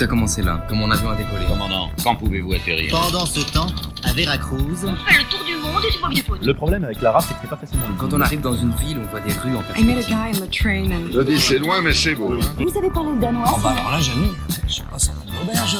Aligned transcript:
Tout 0.00 0.04
a 0.04 0.08
commencé 0.08 0.40
là, 0.40 0.64
quand 0.66 0.76
mon 0.76 0.90
avion 0.90 1.10
a 1.10 1.14
décollé. 1.14 1.44
Commandant, 1.46 1.90
quand 2.02 2.16
pouvez-vous 2.16 2.54
atterrir 2.54 2.90
Pendant 2.90 3.26
ce 3.26 3.40
temps, 3.40 3.66
à 4.02 4.14
Veracruz, 4.14 4.86
On 4.86 4.96
fait 4.96 5.18
le 5.18 5.28
tour 5.28 5.44
du 5.44 5.56
monde 5.56 5.84
et 5.86 5.92
tu 5.92 5.98
vois 5.98 6.08
bien 6.08 6.22
faute. 6.22 6.42
Le 6.42 6.54
problème 6.54 6.84
avec 6.84 7.02
Lara, 7.02 7.20
c'est 7.20 7.34
que 7.34 7.40
c'est 7.42 7.50
pas 7.50 7.58
facilement. 7.58 7.84
Quand 7.98 8.10
on 8.14 8.20
arrive 8.22 8.40
dans 8.40 8.54
une 8.54 8.70
ville, 8.76 8.98
on 8.98 9.10
voit 9.10 9.20
des 9.20 9.34
rues 9.34 9.54
en 9.54 9.60
I 9.78 9.84
met 9.84 9.92
a 9.92 9.96
perspective. 9.96 10.16
guy 10.16 10.40
on 10.40 10.46
the 10.46 10.50
train 10.50 10.90
and 10.90 11.12
Je 11.12 11.20
dis 11.20 11.38
c'est 11.38 11.58
loin 11.58 11.82
mais 11.82 11.92
c'est 11.92 12.14
beau. 12.14 12.32
Hein. 12.32 12.38
Vous 12.56 12.70
savez 12.70 12.88
parler 12.88 13.10
le 13.12 13.18
danois 13.18 13.44
Oh 13.54 13.60
bah 13.62 13.74
alors 13.78 13.90
là, 13.90 14.00
Jamy, 14.00 14.30
je 14.66 14.72
sais 14.72 14.82
pas, 14.90 14.98
c'est 14.98 15.10
une 15.10 15.42
auberge. 15.42 15.76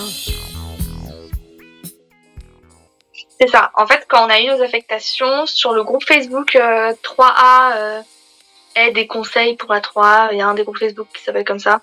C'est 3.40 3.48
ça. 3.48 3.70
En 3.74 3.86
fait, 3.86 4.04
quand 4.06 4.26
on 4.26 4.28
a 4.28 4.38
eu 4.38 4.48
nos 4.48 4.62
affectations, 4.62 5.46
sur 5.46 5.72
le 5.72 5.82
groupe 5.82 6.04
Facebook 6.04 6.56
euh, 6.56 6.92
3A 7.02 7.72
euh, 7.74 8.00
aide 8.76 8.98
et 8.98 9.06
conseils 9.06 9.56
pour 9.56 9.72
la 9.72 9.80
3A, 9.80 10.28
il 10.32 10.36
y 10.36 10.42
a 10.42 10.46
un 10.46 10.52
des 10.52 10.64
groupes 10.64 10.76
Facebook 10.76 11.08
qui 11.14 11.22
s'appelle 11.22 11.46
comme 11.46 11.58
ça, 11.58 11.80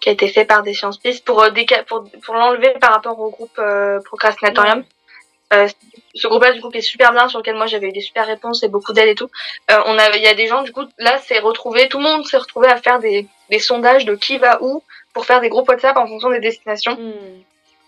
qui 0.00 0.08
a 0.08 0.12
été 0.12 0.28
fait 0.28 0.44
par 0.44 0.62
des 0.62 0.74
sciences 0.74 0.98
pistes 0.98 1.24
pour, 1.24 1.42
euh, 1.42 1.50
pour, 1.86 2.04
pour 2.24 2.34
l'enlever 2.34 2.70
par 2.80 2.92
rapport 2.92 3.18
au 3.20 3.30
groupe 3.30 3.58
euh, 3.58 4.00
Procrastinatorium. 4.04 4.84
Euh, 5.52 5.66
ce 6.14 6.28
groupe-là, 6.28 6.52
du 6.52 6.60
coup, 6.60 6.70
qui 6.70 6.78
est 6.78 6.80
super 6.80 7.12
bien, 7.12 7.28
sur 7.28 7.40
lequel 7.40 7.56
moi 7.56 7.66
j'avais 7.66 7.88
eu 7.88 7.92
des 7.92 8.00
super 8.00 8.24
réponses 8.26 8.62
et 8.62 8.68
beaucoup 8.68 8.92
d'aide 8.92 9.08
et 9.08 9.14
tout. 9.16 9.28
Euh, 9.70 9.80
on 9.86 9.98
a, 9.98 10.16
il 10.16 10.22
y 10.22 10.28
a 10.28 10.34
des 10.34 10.46
gens, 10.46 10.62
du 10.62 10.72
coup, 10.72 10.84
là, 10.98 11.18
c'est 11.26 11.40
retrouvé, 11.40 11.88
tout 11.88 11.98
le 11.98 12.04
monde 12.04 12.24
s'est 12.24 12.36
retrouvé 12.36 12.68
à 12.68 12.76
faire 12.76 13.00
des, 13.00 13.26
des 13.50 13.58
sondages 13.58 14.04
de 14.04 14.14
qui 14.14 14.38
va 14.38 14.58
où 14.62 14.82
pour 15.12 15.26
faire 15.26 15.40
des 15.40 15.48
groupes 15.48 15.68
WhatsApp 15.68 15.96
en 15.96 16.06
fonction 16.06 16.30
des 16.30 16.40
destinations 16.40 16.94
Hmm. 16.96 17.42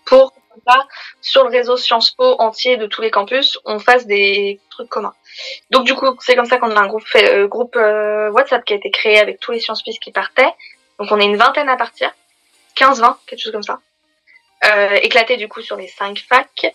pour 0.05 0.33
ça, 0.67 0.85
sur 1.21 1.43
le 1.45 1.49
réseau 1.49 1.77
Sciences 1.77 2.11
Po 2.11 2.35
entier 2.37 2.75
de 2.75 2.85
tous 2.85 3.01
les 3.01 3.09
campus, 3.09 3.57
on 3.63 3.79
fasse 3.79 4.05
des 4.05 4.59
trucs 4.69 4.89
communs. 4.89 5.13
Donc 5.71 5.85
du 5.85 5.95
coup, 5.95 6.05
c'est 6.19 6.35
comme 6.35 6.45
ça 6.45 6.57
qu'on 6.57 6.75
a 6.75 6.79
un 6.79 6.87
groupe, 6.87 7.05
fait- 7.05 7.33
euh, 7.33 7.47
groupe 7.47 7.75
euh, 7.77 8.29
WhatsApp 8.31 8.63
qui 8.65 8.73
a 8.73 8.75
été 8.75 8.91
créé 8.91 9.17
avec 9.19 9.39
tous 9.39 9.51
les 9.53 9.59
Sciences 9.61 9.81
Pis 9.81 9.97
qui 9.99 10.11
partaient. 10.11 10.53
Donc 10.99 11.11
on 11.11 11.19
est 11.19 11.25
une 11.25 11.37
vingtaine 11.37 11.69
à 11.69 11.75
partir, 11.77 12.13
15-20, 12.77 13.17
quelque 13.25 13.39
chose 13.41 13.51
comme 13.51 13.63
ça. 13.63 13.79
Euh, 14.65 14.95
éclaté 15.01 15.35
du 15.37 15.47
coup 15.47 15.61
sur 15.61 15.75
les 15.75 15.87
cinq 15.87 16.19
facs. 16.19 16.73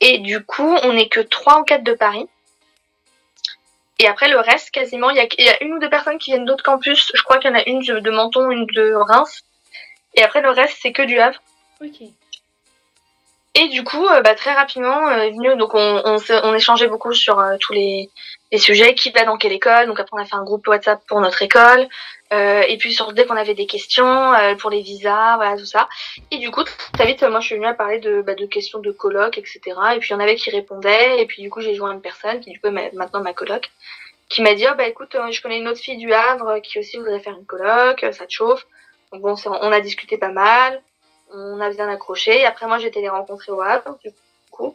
Et 0.00 0.18
du 0.18 0.44
coup, 0.44 0.76
on 0.82 0.92
n'est 0.92 1.08
que 1.08 1.20
trois 1.20 1.60
ou 1.60 1.64
quatre 1.64 1.82
de 1.84 1.94
Paris. 1.94 2.26
Et 3.98 4.06
après 4.06 4.28
le 4.28 4.38
reste, 4.38 4.70
quasiment, 4.70 5.10
il 5.10 5.16
y 5.16 5.20
a, 5.20 5.26
il 5.38 5.44
y 5.44 5.48
a 5.48 5.62
une 5.62 5.74
ou 5.74 5.78
deux 5.78 5.88
personnes 5.88 6.18
qui 6.18 6.30
viennent 6.30 6.44
d'autres 6.44 6.64
campus. 6.64 7.10
Je 7.14 7.22
crois 7.22 7.38
qu'il 7.38 7.50
y 7.50 7.54
en 7.54 7.58
a 7.58 7.62
une 7.66 7.80
de 7.80 8.10
Menton, 8.10 8.50
une 8.50 8.66
de 8.66 8.92
Reims. 8.94 9.42
Et 10.14 10.22
après 10.22 10.42
le 10.42 10.50
reste, 10.50 10.78
c'est 10.82 10.92
que 10.92 11.02
du 11.02 11.18
Havre. 11.18 11.40
Ok. 11.82 12.02
Et 13.54 13.68
du 13.68 13.84
coup, 13.84 14.06
euh, 14.06 14.20
bah, 14.20 14.34
très 14.34 14.52
rapidement, 14.52 15.08
euh, 15.08 15.56
donc 15.56 15.74
on, 15.74 16.02
on, 16.04 16.18
s'est- 16.18 16.40
on 16.42 16.54
échangeait 16.54 16.88
beaucoup 16.88 17.14
sur 17.14 17.38
euh, 17.40 17.56
tous 17.58 17.72
les, 17.72 18.10
les 18.52 18.58
sujets, 18.58 18.94
qui 18.94 19.10
va 19.10 19.24
dans 19.24 19.36
quelle 19.36 19.52
école. 19.52 19.86
Donc 19.86 20.00
après, 20.00 20.16
on 20.18 20.22
a 20.22 20.24
fait 20.24 20.36
un 20.36 20.44
groupe 20.44 20.66
WhatsApp 20.66 21.00
pour 21.06 21.20
notre 21.20 21.42
école. 21.42 21.88
Euh, 22.32 22.62
et 22.68 22.76
puis 22.76 22.92
sur 22.92 23.12
dès 23.12 23.24
qu'on 23.24 23.36
avait 23.36 23.54
des 23.54 23.66
questions 23.66 24.32
euh, 24.34 24.56
pour 24.56 24.70
les 24.70 24.80
visas, 24.82 25.36
voilà 25.36 25.56
tout 25.56 25.64
ça. 25.64 25.88
Et 26.30 26.38
du 26.38 26.50
coup, 26.50 26.64
très 26.92 27.06
vite, 27.06 27.22
moi, 27.22 27.40
je 27.40 27.46
suis 27.46 27.54
venue 27.54 27.66
à 27.66 27.74
parler 27.74 27.98
de, 28.00 28.20
bah, 28.22 28.34
de 28.34 28.46
questions 28.46 28.80
de 28.80 28.90
coloc, 28.90 29.38
etc. 29.38 29.60
Et 29.94 29.98
puis 29.98 30.10
il 30.10 30.12
y 30.12 30.16
en 30.16 30.20
avait 30.20 30.34
qui 30.34 30.50
répondaient. 30.50 31.20
Et 31.20 31.26
puis 31.26 31.42
du 31.42 31.50
coup, 31.50 31.60
j'ai 31.60 31.74
joint 31.74 31.92
une 31.92 32.00
personne 32.00 32.40
qui 32.40 32.50
du 32.50 32.60
coup 32.60 32.66
est 32.66 32.72
ma- 32.72 32.90
maintenant 32.94 33.20
ma 33.20 33.32
coloc, 33.32 33.70
qui 34.28 34.42
m'a 34.42 34.54
dit, 34.54 34.66
oh, 34.70 34.74
bah 34.76 34.88
écoute, 34.88 35.14
euh, 35.14 35.30
je 35.30 35.40
connais 35.40 35.58
une 35.58 35.68
autre 35.68 35.80
fille 35.80 35.98
du 35.98 36.12
Havre 36.12 36.48
euh, 36.48 36.60
qui 36.60 36.78
aussi 36.80 36.96
voudrait 36.96 37.20
faire 37.20 37.36
une 37.36 37.46
coloc, 37.46 38.02
euh, 38.02 38.12
ça 38.12 38.26
te 38.26 38.32
chauffe. 38.32 38.66
Donc 39.12 39.22
bon, 39.22 39.34
on 39.46 39.72
a 39.72 39.80
discuté 39.80 40.18
pas 40.18 40.30
mal 40.30 40.82
on 41.32 41.60
a 41.60 41.70
bien 41.70 41.88
accroché. 41.88 42.40
Et 42.40 42.46
après, 42.46 42.66
moi, 42.66 42.78
j'étais 42.78 43.00
les 43.00 43.08
rencontrer 43.08 43.52
au 43.52 43.60
Havre, 43.60 43.98
du 44.04 44.10
coup, 44.50 44.74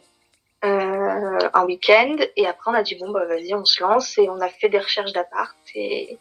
euh, 0.64 1.50
un 1.54 1.64
week-end. 1.64 2.16
Et 2.36 2.46
après, 2.46 2.70
on 2.70 2.74
a 2.74 2.82
dit, 2.82 2.94
bon, 2.96 3.10
bah, 3.10 3.24
vas-y, 3.26 3.54
on 3.54 3.64
se 3.64 3.82
lance. 3.82 4.18
Et 4.18 4.28
on 4.28 4.40
a 4.40 4.48
fait 4.48 4.68
des 4.68 4.78
recherches 4.78 5.12
d'appart. 5.12 5.56
Et, 5.74 6.18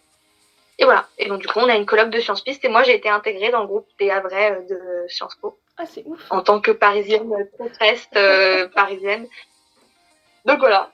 et 0.79 0.85
voilà. 0.85 1.07
Et 1.17 1.27
donc, 1.27 1.41
du 1.41 1.47
coup, 1.47 1.59
on 1.59 1.69
a 1.69 1.75
une 1.75 1.85
colloque 1.85 2.09
de 2.09 2.19
Sciences 2.19 2.41
Pistes. 2.41 2.65
Et 2.65 2.69
moi, 2.69 2.83
j'ai 2.83 2.95
été 2.95 3.09
intégrée 3.09 3.51
dans 3.51 3.61
le 3.61 3.67
groupe 3.67 3.87
des 3.99 4.09
Havrais 4.09 4.51
euh, 4.51 4.61
de 4.67 5.07
Sciences 5.07 5.35
Po. 5.35 5.59
Ah, 5.77 5.85
c'est 5.85 6.03
ouf. 6.05 6.19
En 6.29 6.41
tant 6.41 6.59
que 6.61 6.71
parisienne, 6.71 7.29
proteste 7.57 8.15
euh, 8.15 8.67
parisienne. 8.75 9.27
Donc, 10.45 10.59
voilà. 10.59 10.91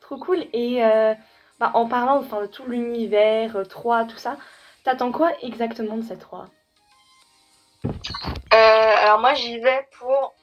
Trop 0.00 0.18
cool. 0.18 0.44
Et 0.52 0.84
euh, 0.84 1.14
bah, 1.62 1.70
en 1.74 1.86
parlant 1.86 2.16
enfin, 2.16 2.40
de 2.42 2.46
tout 2.46 2.64
l'univers, 2.66 3.54
euh, 3.54 3.64
3, 3.64 4.06
tout 4.06 4.16
ça, 4.16 4.36
t'attends 4.82 5.12
quoi 5.12 5.30
exactement 5.42 5.96
de 5.96 6.02
cette 6.02 6.18
3 6.18 6.46
Euh, 7.84 7.86
alors 8.52 9.20
moi 9.20 9.34
j'y 9.34 9.60
vais 9.60 9.86
pour 9.96 10.34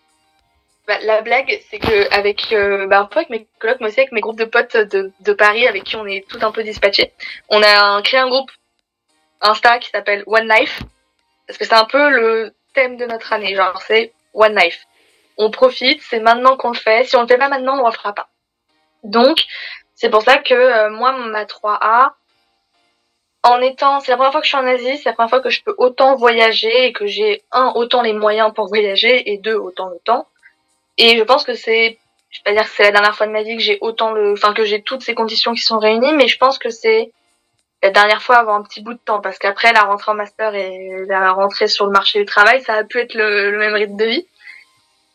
bah, 0.89 0.97
la 1.03 1.22
blague 1.22 1.61
c'est 1.69 1.77
que 1.77 2.11
avec 2.11 2.51
euh, 2.51 2.88
bah, 2.88 3.07
avec 3.16 3.29
mes 3.29 3.47
colocs 3.59 3.77
mais 3.79 3.89
aussi 3.89 4.00
avec 4.00 4.11
mes 4.11 4.22
groupes 4.22 4.39
de 4.39 4.45
potes 4.45 4.75
de, 4.75 5.33
Paris 5.33 5.67
avec 5.67 5.83
qui 5.83 5.95
on 5.95 6.07
est 6.07 6.27
tout 6.27 6.39
un 6.41 6.51
peu 6.51 6.63
dispatchés 6.63 7.13
on 7.50 7.61
a 7.61 8.01
créé 8.01 8.19
un 8.19 8.27
groupe 8.27 8.50
Insta 9.39 9.77
qui 9.77 9.91
s'appelle 9.91 10.23
One 10.25 10.50
Life. 10.50 10.81
Parce 11.45 11.59
que 11.59 11.66
c'est 11.66 11.75
un 11.75 11.85
peu 11.85 12.09
le 12.09 12.55
thème 12.73 12.97
de 12.97 13.05
notre 13.05 13.31
année 13.33 13.55
genre 13.55 13.79
c'est 13.83 14.13
One 14.33 14.55
Life. 14.55 14.88
On 15.38 15.51
profite 15.51 16.01
c'est 16.01 16.22
maintenant 16.22 16.57
qu'on 16.57 16.72
le 16.72 16.77
fait. 16.77 17.03
Si 17.03 17.16
on 17.16 17.21
le 17.21 17.27
fait 17.27 17.38
pas 17.38 17.50
maintenant 17.50 17.75
on 17.75 17.81
le 17.81 17.83
refera 17.83 18.13
pas. 18.13 18.29
Donc 19.03 19.45
c'est 19.94 20.09
pour 20.09 20.23
ça 20.23 20.39
que 20.39 20.56
euh, 20.56 20.89
moi 20.89 21.11
ma 21.11 21.45
3A 21.45 22.13
en 23.44 23.61
étant, 23.61 24.00
c'est 24.00 24.11
la 24.11 24.17
première 24.17 24.31
fois 24.31 24.41
que 24.41 24.47
je 24.47 24.50
suis 24.50 24.57
en 24.57 24.66
Asie, 24.66 24.97
c'est 24.97 25.09
la 25.09 25.13
première 25.13 25.29
fois 25.29 25.39
que 25.39 25.51
je 25.51 25.63
peux 25.63 25.75
autant 25.77 26.16
voyager 26.16 26.88
et 26.88 26.94
que 26.94 27.06
j'ai 27.06 27.44
un 27.51 27.71
autant 27.75 28.01
les 28.01 28.11
moyens 28.11 28.51
pour 28.53 28.67
voyager 28.67 29.31
et 29.31 29.38
deux 29.38 29.56
autant 29.56 29.88
le 29.89 30.00
temps. 30.03 30.27
Et 30.99 31.17
je 31.17 31.23
pense 31.23 31.43
que 31.43 31.55
c'est, 31.55 31.97
je 32.29 32.39
vais 32.39 32.43
pas 32.43 32.51
dire 32.51 32.69
que 32.69 32.75
c'est 32.75 32.83
la 32.83 32.91
dernière 32.91 33.15
fois 33.15 33.25
de 33.25 33.31
ma 33.31 33.41
vie 33.41 33.55
que 33.55 33.63
j'ai 33.63 33.79
autant 33.81 34.11
le, 34.11 34.33
enfin 34.33 34.53
que 34.53 34.65
j'ai 34.65 34.83
toutes 34.83 35.01
ces 35.01 35.15
conditions 35.15 35.53
qui 35.53 35.61
sont 35.61 35.79
réunies, 35.79 36.13
mais 36.13 36.27
je 36.27 36.37
pense 36.37 36.59
que 36.59 36.69
c'est 36.69 37.11
la 37.81 37.89
dernière 37.89 38.21
fois 38.21 38.35
avant 38.35 38.55
un 38.55 38.63
petit 38.63 38.83
bout 38.83 38.93
de 38.93 38.99
temps 38.99 39.21
parce 39.21 39.39
qu'après 39.39 39.71
la 39.73 39.83
rentrée 39.83 40.11
en 40.11 40.15
master 40.15 40.53
et 40.53 41.05
la 41.07 41.31
rentrée 41.31 41.69
sur 41.69 41.85
le 41.85 41.91
marché 41.91 42.19
du 42.19 42.25
travail, 42.25 42.61
ça 42.61 42.73
a 42.73 42.83
pu 42.83 42.99
être 42.99 43.15
le, 43.15 43.49
le 43.49 43.57
même 43.57 43.73
rythme 43.73 43.95
de 43.95 44.05
vie. 44.05 44.27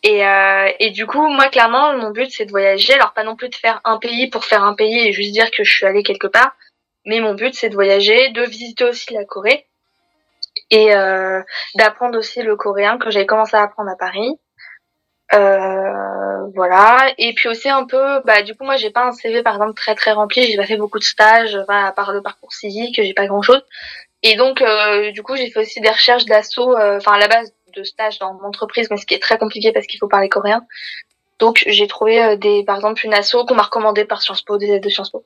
Et, 0.03 0.27
euh, 0.27 0.71
et 0.81 0.91
du 0.91 1.07
coup, 1.07 1.27
moi, 1.29 1.49
clairement, 1.49 1.97
mon 1.97 2.11
but, 2.11 2.31
c'est 2.31 2.45
de 2.45 2.51
voyager. 2.51 2.95
Alors, 2.95 3.13
pas 3.13 3.25
non 3.25 3.37
plus 3.37 3.49
de 3.49 3.55
faire 3.55 3.81
un 3.85 3.99
pays 3.99 4.29
pour 4.29 4.45
faire 4.45 4.63
un 4.63 4.75
pays 4.75 5.09
et 5.09 5.13
juste 5.13 5.33
dire 5.33 5.51
que 5.51 5.65
je 5.65 5.73
suis 5.73 5.87
allée 5.87 6.03
quelque 6.03 6.27
part. 6.27 6.53
Mais 7.07 7.21
mon 7.21 7.35
but, 7.35 7.55
c'est 7.55 7.71
de 7.71 7.75
voyager, 7.75 8.31
de 8.31 8.43
visiter 8.43 8.85
aussi 8.85 9.15
la 9.15 9.25
Corée 9.25 9.67
et 10.71 10.95
euh, 10.95 11.43
d'apprendre 11.75 12.19
aussi 12.19 12.43
le 12.43 12.57
coréen 12.57 12.99
que 12.99 13.11
j'avais 13.11 13.27
commencé 13.27 13.57
à 13.57 13.63
apprendre 13.63 13.91
à 13.91 13.97
Paris. 13.97 14.39
Euh, 15.35 16.47
voilà. 16.55 17.13
Et 17.19 17.35
puis 17.35 17.49
aussi 17.49 17.69
un 17.69 17.85
peu, 17.85 18.21
bah 18.25 18.43
du 18.43 18.55
coup 18.55 18.65
moi 18.65 18.77
j'ai 18.77 18.91
pas 18.91 19.05
un 19.05 19.13
CV 19.13 19.43
par 19.43 19.55
exemple 19.55 19.75
très 19.75 19.95
très 19.95 20.13
rempli, 20.13 20.43
j'ai 20.45 20.57
pas 20.57 20.67
fait 20.67 20.77
beaucoup 20.77 20.99
de 20.99 21.05
stages, 21.05 21.57
voilà, 21.67 21.87
à 21.87 21.93
part 21.93 22.13
le 22.13 22.23
parcours 22.23 22.53
civique, 22.53 23.01
j'ai 23.03 23.15
pas 23.15 23.27
grand 23.27 23.43
chose. 23.43 23.63
Et 24.23 24.37
donc 24.37 24.63
euh, 24.63 25.11
du 25.13 25.23
coup 25.23 25.37
j'ai 25.37 25.51
fait 25.51 25.61
aussi 25.61 25.81
des 25.81 25.91
recherches 25.91 26.25
d'assaut, 26.27 26.77
euh, 26.77 26.99
enfin 26.99 27.13
à 27.13 27.19
la 27.19 27.29
base 27.29 27.53
de 27.75 27.83
stages 27.83 28.19
dans 28.19 28.35
mon 28.35 28.45
entreprise, 28.45 28.89
mais 28.91 28.97
ce 28.97 29.07
qui 29.07 29.15
est 29.15 29.23
très 29.23 29.39
compliqué 29.39 29.73
parce 29.73 29.87
qu'il 29.87 29.99
faut 29.99 30.09
parler 30.09 30.29
coréen. 30.29 30.65
Donc 31.41 31.65
j'ai 31.67 31.87
trouvé 31.89 32.23
euh, 32.23 32.37
des, 32.37 32.63
par 32.65 32.77
exemple 32.77 33.05
une 33.05 33.15
asso 33.15 33.45
qu'on 33.49 33.55
m'a 33.57 33.65
recommandé 33.65 34.05
par 34.05 34.23
Sciences 34.23 34.43
Po, 34.43 34.57
des 34.59 34.71
aides 34.71 34.85
de 34.85 34.89
Sciences 34.89 35.11
Po, 35.11 35.25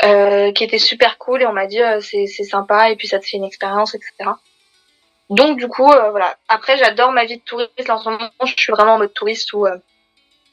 qui 0.00 0.64
était 0.64 0.78
super 0.78 1.18
cool 1.18 1.42
et 1.42 1.46
on 1.46 1.52
m'a 1.52 1.66
dit 1.66 1.80
c'est 2.00 2.26
c'est 2.26 2.44
sympa 2.44 2.90
et 2.90 2.96
puis 2.96 3.06
ça 3.08 3.18
te 3.20 3.26
fait 3.26 3.36
une 3.36 3.44
expérience, 3.44 3.94
etc. 3.94 4.30
Donc 5.30 5.58
du 5.58 5.68
coup 5.68 5.90
euh, 5.90 6.10
voilà. 6.10 6.36
Après 6.48 6.76
j'adore 6.76 7.12
ma 7.12 7.24
vie 7.24 7.38
de 7.38 7.42
touriste. 7.42 7.90
En 7.90 7.98
ce 7.98 8.08
moment 8.08 8.30
je 8.44 8.54
suis 8.56 8.72
vraiment 8.72 8.94
en 8.94 8.98
mode 8.98 9.14
touriste 9.14 9.52
où 9.52 9.66
euh, 9.66 9.76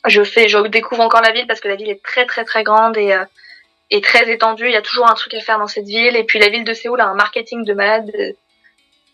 je 0.05 0.23
fais, 0.23 0.47
je 0.47 0.57
découvre 0.67 1.01
encore 1.01 1.21
la 1.21 1.31
ville 1.31 1.47
parce 1.47 1.59
que 1.59 1.67
la 1.67 1.75
ville 1.75 1.89
est 1.89 2.03
très 2.03 2.25
très 2.25 2.45
très 2.45 2.63
grande 2.63 2.97
et 2.97 3.13
euh, 3.13 3.99
très 4.01 4.31
étendue. 4.31 4.65
Il 4.65 4.71
y 4.71 4.77
a 4.77 4.81
toujours 4.81 5.09
un 5.09 5.13
truc 5.13 5.33
à 5.33 5.41
faire 5.41 5.59
dans 5.59 5.67
cette 5.67 5.85
ville 5.85 6.15
et 6.15 6.23
puis 6.23 6.39
la 6.39 6.49
ville 6.49 6.63
de 6.63 6.73
Séoul 6.73 7.01
a 7.01 7.07
un 7.07 7.15
marketing 7.15 7.65
de 7.65 7.73
malade. 7.73 8.11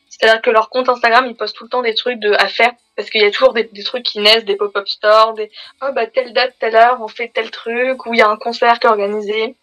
C'est-à-dire 0.09 0.41
que 0.41 0.49
leur 0.49 0.69
compte 0.69 0.89
Instagram 0.89 1.25
ils 1.27 1.35
postent 1.35 1.55
tout 1.55 1.65
le 1.65 1.69
temps 1.69 1.81
des 1.81 1.95
trucs 1.95 2.19
de 2.19 2.33
à 2.33 2.47
faire 2.47 2.71
parce 2.95 3.09
qu'il 3.09 3.21
y 3.21 3.25
a 3.25 3.31
toujours 3.31 3.53
des, 3.53 3.63
des 3.65 3.83
trucs 3.83 4.03
qui 4.03 4.19
naissent, 4.19 4.45
des 4.45 4.55
pop-up 4.55 4.87
stores, 4.87 5.33
des 5.33 5.51
oh 5.81 5.89
bah 5.93 6.07
telle 6.07 6.33
date, 6.33 6.55
telle 6.59 6.75
heure, 6.75 6.97
on 7.01 7.07
fait 7.07 7.31
tel 7.33 7.51
truc, 7.51 8.05
ou 8.05 8.13
il 8.13 8.19
y 8.19 8.23
a 8.23 8.27
un 8.27 8.37
concert 8.37 8.79
qui 8.79 8.87
est 8.87 8.89
organisé, 8.89 9.55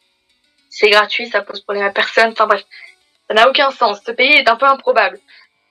c'est 0.71 0.89
gratuit, 0.89 1.29
ça 1.29 1.43
pose 1.43 1.61
problème 1.61 1.85
à 1.85 1.91
personne, 1.91 2.31
enfin 2.31 2.47
bref, 2.47 2.65
ça 3.29 3.35
n'a 3.35 3.49
aucun 3.49 3.71
sens. 3.73 4.01
Ce 4.07 4.13
pays 4.13 4.33
est 4.33 4.49
un 4.49 4.57
peu 4.57 4.67
improbable. 4.67 5.19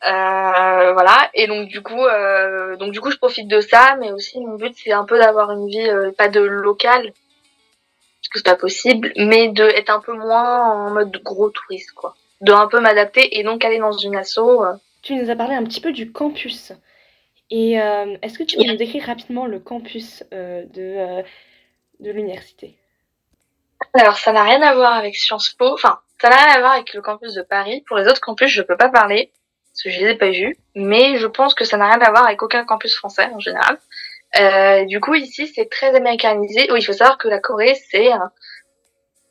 Euh, 0.05 0.93
voilà, 0.93 1.29
et 1.33 1.47
donc 1.47 1.69
du 1.69 1.81
coup, 1.81 2.05
euh, 2.05 2.75
donc 2.75 2.91
du 2.91 2.99
coup, 2.99 3.11
je 3.11 3.17
profite 3.17 3.47
de 3.47 3.61
ça, 3.61 3.95
mais 3.99 4.11
aussi 4.11 4.39
mon 4.39 4.55
but 4.55 4.75
c'est 4.75 4.91
un 4.91 5.05
peu 5.05 5.17
d'avoir 5.17 5.51
une 5.51 5.67
vie 5.67 5.89
euh, 5.89 6.11
pas 6.11 6.27
de 6.27 6.41
local, 6.41 7.03
parce 7.03 8.29
que 8.29 8.39
c'est 8.39 8.45
pas 8.45 8.55
possible, 8.55 9.13
mais 9.15 9.47
de 9.49 9.63
être 9.63 9.89
un 9.89 10.01
peu 10.01 10.13
moins 10.13 10.59
en 10.71 10.89
mode 10.89 11.15
gros 11.23 11.49
touriste 11.49 11.93
quoi, 11.93 12.15
de 12.41 12.51
un 12.51 12.67
peu 12.67 12.81
m'adapter 12.81 13.39
et 13.39 13.43
donc 13.43 13.63
aller 13.63 13.79
dans 13.79 13.93
une 13.93 14.15
asso. 14.15 14.61
Tu 15.03 15.15
nous 15.15 15.29
as 15.29 15.35
parlé 15.35 15.55
un 15.55 15.63
petit 15.63 15.81
peu 15.81 15.91
du 15.91 16.11
campus. 16.11 16.73
Et 17.49 17.79
euh, 17.79 18.17
est-ce 18.21 18.39
que 18.39 18.43
tu 18.43 18.57
peux 18.57 18.63
nous 18.63 18.77
décrire 18.77 19.05
rapidement 19.05 19.45
le 19.45 19.59
campus 19.59 20.23
euh, 20.33 20.63
de, 20.73 20.81
euh, 20.81 21.21
de 21.99 22.09
l'université? 22.09 22.77
Alors, 23.93 24.17
ça 24.17 24.31
n'a 24.31 24.43
rien 24.43 24.61
à 24.61 24.73
voir 24.73 24.93
avec 24.93 25.15
Sciences 25.15 25.49
Po. 25.49 25.73
Enfin, 25.73 25.99
ça 26.19 26.29
n'a 26.29 26.37
rien 26.37 26.55
à 26.55 26.59
voir 26.61 26.71
avec 26.71 26.93
le 26.93 27.01
campus 27.01 27.33
de 27.33 27.41
Paris. 27.41 27.83
Pour 27.85 27.97
les 27.97 28.07
autres 28.07 28.21
campus, 28.21 28.47
je 28.47 28.61
peux 28.61 28.77
pas 28.77 28.89
parler 28.89 29.29
parce 29.73 29.83
que 29.83 29.89
je 29.89 30.05
les 30.05 30.11
ai 30.11 30.15
pas 30.15 30.29
vus. 30.29 30.55
Mais 30.75 31.17
je 31.17 31.27
pense 31.27 31.55
que 31.55 31.65
ça 31.65 31.77
n'a 31.77 31.87
rien 31.87 31.99
à 31.99 32.11
voir 32.11 32.25
avec 32.25 32.41
aucun 32.43 32.63
campus 32.63 32.95
français 32.95 33.27
en 33.33 33.39
général. 33.39 33.77
Euh, 34.39 34.85
du 34.85 34.99
coup, 34.99 35.15
ici, 35.15 35.47
c'est 35.47 35.69
très 35.69 35.95
américanisé. 35.95 36.67
Oui, 36.71 36.79
il 36.79 36.85
faut 36.85 36.93
savoir 36.93 37.17
que 37.17 37.27
la 37.27 37.39
Corée, 37.39 37.75
c'est 37.89 38.09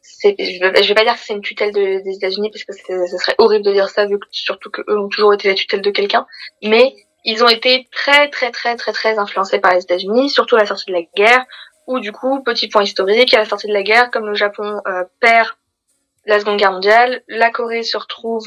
c'est, 0.02 0.34
je 0.38 0.60
vais, 0.60 0.94
pas 0.94 1.04
dire 1.04 1.14
que 1.14 1.20
c'est 1.20 1.32
une 1.32 1.40
tutelle 1.40 1.72
de- 1.72 2.02
des 2.02 2.16
États-Unis 2.16 2.50
parce 2.50 2.64
que 2.64 2.72
ce 2.72 3.16
serait 3.18 3.34
horrible 3.38 3.64
de 3.64 3.72
dire 3.72 3.88
ça 3.88 4.06
vu 4.06 4.18
que 4.18 4.26
surtout 4.30 4.70
que 4.70 4.82
eux 4.88 4.98
ont 4.98 5.08
toujours 5.08 5.34
été 5.34 5.48
la 5.48 5.54
tutelle 5.54 5.80
de 5.80 5.90
quelqu'un. 5.90 6.26
Mais 6.62 6.94
ils 7.24 7.42
ont 7.44 7.48
été 7.48 7.88
très 7.92 8.28
très 8.30 8.50
très 8.50 8.76
très 8.76 8.92
très 8.92 9.18
influencés 9.18 9.60
par 9.60 9.74
les 9.74 9.82
États-Unis, 9.82 10.30
surtout 10.30 10.56
à 10.56 10.60
la 10.60 10.66
sortie 10.66 10.86
de 10.86 10.92
la 10.92 11.02
guerre, 11.16 11.44
où 11.86 12.00
du 12.00 12.12
coup, 12.12 12.42
petit 12.42 12.68
point 12.68 12.82
historique, 12.82 13.34
à 13.34 13.38
la 13.38 13.44
sortie 13.44 13.68
de 13.68 13.72
la 13.72 13.82
guerre, 13.82 14.10
comme 14.10 14.26
le 14.26 14.34
Japon 14.34 14.80
euh, 14.86 15.04
perd 15.20 15.48
la 16.24 16.38
Seconde 16.38 16.58
Guerre 16.58 16.72
mondiale, 16.72 17.22
la 17.28 17.50
Corée 17.50 17.82
se 17.82 17.96
retrouve 17.96 18.46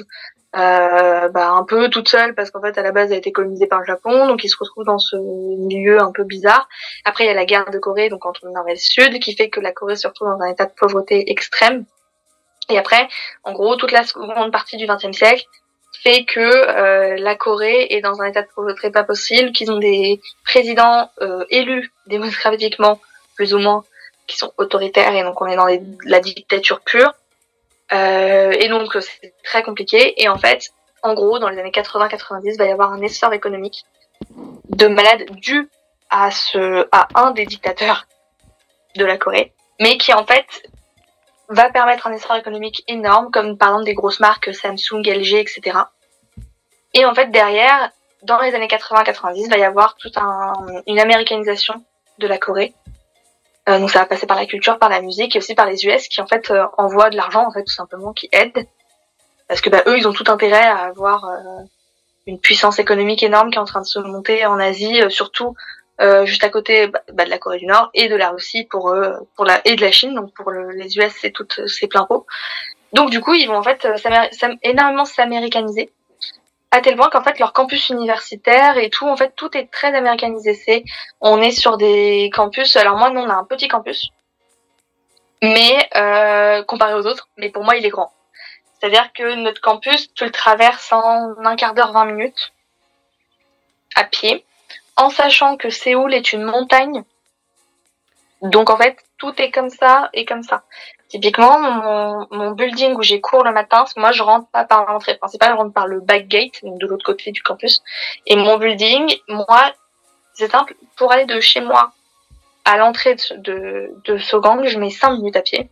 euh, 0.58 1.30
bah, 1.30 1.50
un 1.50 1.64
peu 1.64 1.90
toute 1.90 2.10
seule 2.10 2.34
parce 2.36 2.52
qu'en 2.52 2.62
fait 2.62 2.78
à 2.78 2.82
la 2.82 2.92
base 2.92 3.10
elle 3.10 3.16
a 3.16 3.18
été 3.18 3.32
colonisée 3.32 3.68
par 3.68 3.80
le 3.80 3.86
Japon, 3.86 4.28
donc 4.28 4.44
ils 4.44 4.50
se 4.50 4.58
retrouvent 4.60 4.86
dans 4.86 5.00
ce 5.00 5.16
milieu 5.16 6.02
un 6.02 6.12
peu 6.12 6.24
bizarre. 6.24 6.68
Après 7.04 7.26
il 7.26 7.28
y 7.28 7.32
a 7.32 7.34
la 7.34 7.46
guerre 7.46 7.70
de 7.72 7.80
Corée, 7.80 8.10
donc 8.10 8.26
entre 8.26 8.46
le 8.46 8.52
Nord 8.52 8.68
et 8.68 8.74
le 8.74 8.80
Sud, 8.80 9.20
qui 9.20 9.36
fait 9.36 9.50
que 9.50 9.60
la 9.60 9.72
Corée 9.72 9.96
se 9.96 10.08
retrouve 10.08 10.30
dans 10.30 10.42
un 10.42 10.50
état 10.50 10.66
de 10.66 10.74
pauvreté 10.78 11.30
extrême. 11.32 11.86
Et 12.70 12.78
après, 12.78 13.08
en 13.44 13.54
gros, 13.54 13.76
toute 13.76 13.92
la 13.92 14.04
seconde 14.04 14.52
partie 14.52 14.78
du 14.78 14.88
XXe 14.88 15.16
siècle 15.16 15.46
fait 16.04 16.26
que 16.26 16.40
euh, 16.40 17.16
la 17.18 17.36
Corée 17.36 17.88
est 17.90 18.02
dans 18.02 18.22
un 18.22 18.26
état 18.26 18.42
de 18.42 18.48
pauvreté 18.54 18.90
pas 18.92 19.04
possible, 19.04 19.52
qu'ils 19.52 19.72
ont 19.72 19.78
des 19.78 20.20
présidents 20.46 21.10
euh, 21.22 21.46
élus 21.50 21.92
démocratiquement, 22.08 23.00
plus 23.36 23.54
ou 23.54 23.60
moins, 23.60 23.84
qui 24.28 24.38
sont 24.38 24.52
autoritaires, 24.58 25.16
et 25.16 25.24
donc 25.24 25.42
on 25.42 25.48
est 25.48 25.56
dans 25.56 25.68
la 26.06 26.20
dictature 26.20 26.82
pure. 26.82 27.14
Euh, 27.94 28.52
et 28.52 28.68
donc 28.68 28.96
c'est 29.00 29.34
très 29.44 29.64
compliqué. 29.64 30.22
Et 30.22 30.28
en 30.28 30.38
fait, 30.38 30.72
en 31.04 31.14
gros, 31.14 31.40
dans 31.40 31.50
les 31.50 31.60
années 31.60 31.72
80-90, 31.72 32.42
il 32.46 32.58
va 32.58 32.66
y 32.66 32.72
avoir 32.72 32.92
un 32.92 33.02
essor 33.02 33.34
économique 33.34 33.86
de 34.70 34.88
malades 34.88 35.30
dû 35.32 35.70
à 36.10 36.32
ce, 36.32 36.88
à 36.92 37.08
un 37.16 37.32
des 37.32 37.46
dictateurs 37.46 38.08
de 38.96 39.06
la 39.06 39.18
Corée, 39.18 39.54
mais 39.80 39.98
qui 39.98 40.14
en 40.14 40.26
fait 40.26 40.70
va 41.50 41.70
permettre 41.70 42.08
un 42.08 42.14
essor 42.14 42.36
économique 42.36 42.84
énorme, 42.88 43.30
comme 43.32 43.58
par 43.58 43.70
exemple 43.70 43.86
des 43.86 43.94
grosses 43.94 44.20
marques 44.20 44.54
Samsung, 44.54 45.04
LG, 45.06 45.36
etc. 45.36 45.78
Et 46.94 47.06
en 47.06 47.14
fait 47.14 47.30
derrière, 47.30 47.92
dans 48.24 48.40
les 48.40 48.56
années 48.56 48.68
80-90, 48.68 49.44
il 49.46 49.50
va 49.50 49.58
y 49.58 49.64
avoir 49.64 49.96
toute 49.96 50.18
un, 50.18 50.54
une 50.88 51.00
américanisation 51.00 51.84
de 52.18 52.28
la 52.28 52.38
Corée. 52.38 52.74
Euh, 53.68 53.80
donc 53.80 53.90
ça 53.90 54.00
va 54.00 54.06
passer 54.06 54.28
par 54.28 54.38
la 54.38 54.46
culture, 54.46 54.78
par 54.78 54.90
la 54.90 55.02
musique 55.02 55.36
et 55.36 55.40
aussi 55.40 55.56
par 55.56 55.66
les 55.66 55.86
US 55.86 56.08
qui 56.08 56.22
en 56.22 56.28
fait 56.28 56.52
euh, 56.52 56.66
envoient 56.78 57.10
de 57.10 57.16
l'argent 57.18 57.46
en 57.48 57.52
fait 57.52 57.64
tout 57.64 57.74
simplement, 57.74 58.14
qui 58.14 58.30
aident 58.32 58.68
parce 59.48 59.62
que 59.62 59.70
bah, 59.70 59.82
eux 59.88 59.98
ils 59.98 60.08
ont 60.08 60.14
tout 60.14 60.26
intérêt 60.28 60.64
à 60.66 60.78
avoir 60.86 61.26
euh, 61.26 61.64
une 62.28 62.40
puissance 62.40 62.78
économique 62.80 63.24
énorme 63.24 63.50
qui 63.50 63.56
est 63.58 63.62
en 63.62 63.66
train 63.66 63.82
de 63.82 63.86
se 63.88 64.00
monter 64.00 64.46
en 64.46 64.60
Asie, 64.60 65.02
euh, 65.02 65.10
surtout 65.10 65.56
euh, 66.02 66.26
juste 66.26 66.44
à 66.44 66.50
côté 66.50 66.88
bah, 66.88 67.02
bah, 67.14 67.26
de 67.26 67.30
la 67.30 67.38
Corée 67.40 67.58
du 67.58 67.66
Nord 67.66 67.90
et 67.94 68.08
de 68.08 68.16
la 68.16 68.30
Russie 68.30 68.66
pour 68.66 68.92
eux, 68.92 69.14
pour 69.36 69.46
la 69.46 69.62
et 69.66 69.76
de 69.76 69.82
la 69.82 69.92
Chine. 69.92 70.14
Donc 70.14 70.34
pour 70.34 70.52
le- 70.52 70.72
les 70.72 70.98
US 70.98 71.14
c'est 71.20 71.32
tout 71.32 71.48
c'est 71.68 71.88
plein 71.88 72.06
pot. 72.06 72.26
Donc 72.94 73.10
du 73.10 73.20
coup 73.20 73.34
ils 73.34 73.48
vont 73.48 73.58
en 73.58 73.64
fait 73.64 73.86
euh, 73.86 74.56
énormément 74.62 75.06
s'américaniser 75.06 75.90
à 76.76 76.82
tel 76.82 76.98
point 76.98 77.10
qu'en 77.10 77.24
fait 77.24 77.40
leur 77.40 77.54
campus 77.54 77.90
universitaire 77.90 78.78
et 78.78 78.90
tout 78.90 79.08
en 79.08 79.16
fait 79.16 79.34
tout 79.36 79.56
est 79.58 79.72
très 79.72 79.94
américanisé. 79.96 80.54
C'est 80.54 80.84
on 81.22 81.42
est 81.42 81.52
sur 81.52 81.78
des 81.78 82.30
campus. 82.34 82.76
Alors 82.76 82.98
moi 82.98 83.10
nous 83.10 83.22
on 83.22 83.30
a 83.30 83.34
un 83.36 83.46
petit 83.46 83.68
campus, 83.68 84.10
mais 85.42 85.90
euh, 85.96 86.64
comparé 86.64 86.94
aux 86.94 87.06
autres, 87.06 87.30
mais 87.38 87.50
pour 87.50 87.64
moi 87.64 87.76
il 87.78 87.86
est 87.86 87.90
grand. 87.90 88.12
C'est-à-dire 88.80 89.14
que 89.14 89.36
notre 89.36 89.62
campus, 89.62 90.14
tu 90.14 90.26
le 90.26 90.32
traverses 90.32 90.92
en 90.92 91.34
un 91.44 91.56
quart 91.56 91.74
d'heure, 91.74 91.92
20 91.94 92.06
minutes, 92.06 92.54
à 93.96 94.04
pied, 94.04 94.46
en 94.98 95.10
sachant 95.10 95.58
que 95.58 95.70
Séoul 95.70 96.14
est 96.14 96.34
une 96.34 96.44
montagne. 96.44 97.04
Donc 98.42 98.70
en 98.70 98.78
fait, 98.78 98.98
tout 99.18 99.34
est 99.42 99.50
comme 99.50 99.70
ça 99.70 100.10
et 100.14 100.26
comme 100.26 100.44
ça. 100.44 100.64
Typiquement, 101.08 101.60
mon, 101.60 102.28
mon 102.32 102.52
building 102.52 102.96
où 102.96 103.04
j'ai 103.04 103.22
cours 103.22 103.44
le 103.44 103.52
matin, 103.52 103.86
moi 103.96 104.12
je 104.12 104.24
rentre 104.24 104.48
pas 104.50 104.66
par 104.66 104.86
l'entrée 104.86 105.16
principale, 105.16 105.52
je 105.52 105.58
rentre 105.58 105.74
par 105.74 105.88
le 105.88 106.00
back 106.00 106.28
gate, 106.28 106.64
donc 106.64 106.80
de 106.80 106.88
l'autre 106.88 107.06
côté 107.06 107.32
du 107.32 107.44
campus. 107.44 107.84
Et 108.26 108.36
mon 108.36 108.58
building, 108.58 109.16
moi, 109.28 109.72
c'est 110.34 110.50
simple, 110.50 110.76
pour 110.98 111.12
aller 111.12 111.26
de 111.26 111.40
chez 111.40 111.62
moi 111.62 111.92
à 112.66 112.78
l'entrée 112.78 113.16
de, 113.16 113.36
de, 113.38 113.94
de 114.06 114.18
Sogang, 114.18 114.66
je 114.66 114.80
mets 114.80 114.90
5 114.90 115.12
minutes 115.18 115.36
à 115.36 115.42
pied. 115.42 115.70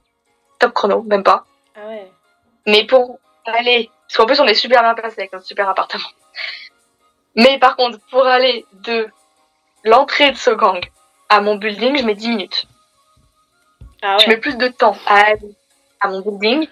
Top 0.60 0.74
chrono, 0.74 1.02
même 1.02 1.24
pas. 1.24 1.46
Ah 1.76 1.88
ouais. 1.88 2.12
Mais 2.68 2.86
pour 2.86 3.20
aller, 3.46 3.90
parce 4.08 4.18
qu'en 4.18 4.26
plus 4.26 4.40
on 4.40 4.46
est 4.46 4.54
super 4.54 4.82
bien 4.84 4.94
placé 4.94 5.22
avec 5.22 5.34
notre 5.34 5.46
super 5.46 5.68
appartement. 5.68 6.08
Mais 7.36 7.58
par 7.58 7.76
contre, 7.76 8.00
pour 8.12 8.26
aller 8.26 8.66
de 8.86 9.10
l'entrée 9.84 10.32
de 10.32 10.38
ce 10.38 10.52
gang 10.52 10.80
à 11.30 11.42
mon 11.42 11.56
building, 11.56 11.98
je 11.98 12.06
mets 12.06 12.16
10 12.16 12.30
minutes. 12.30 12.68
Ah 14.04 14.18
Je 14.20 14.28
mets 14.30 14.38
plus 14.38 14.58
de 14.58 14.68
temps 14.68 14.96
à 15.08 15.22
aller 15.28 15.56
à 16.02 16.10
mon 16.10 16.20
building 16.22 16.68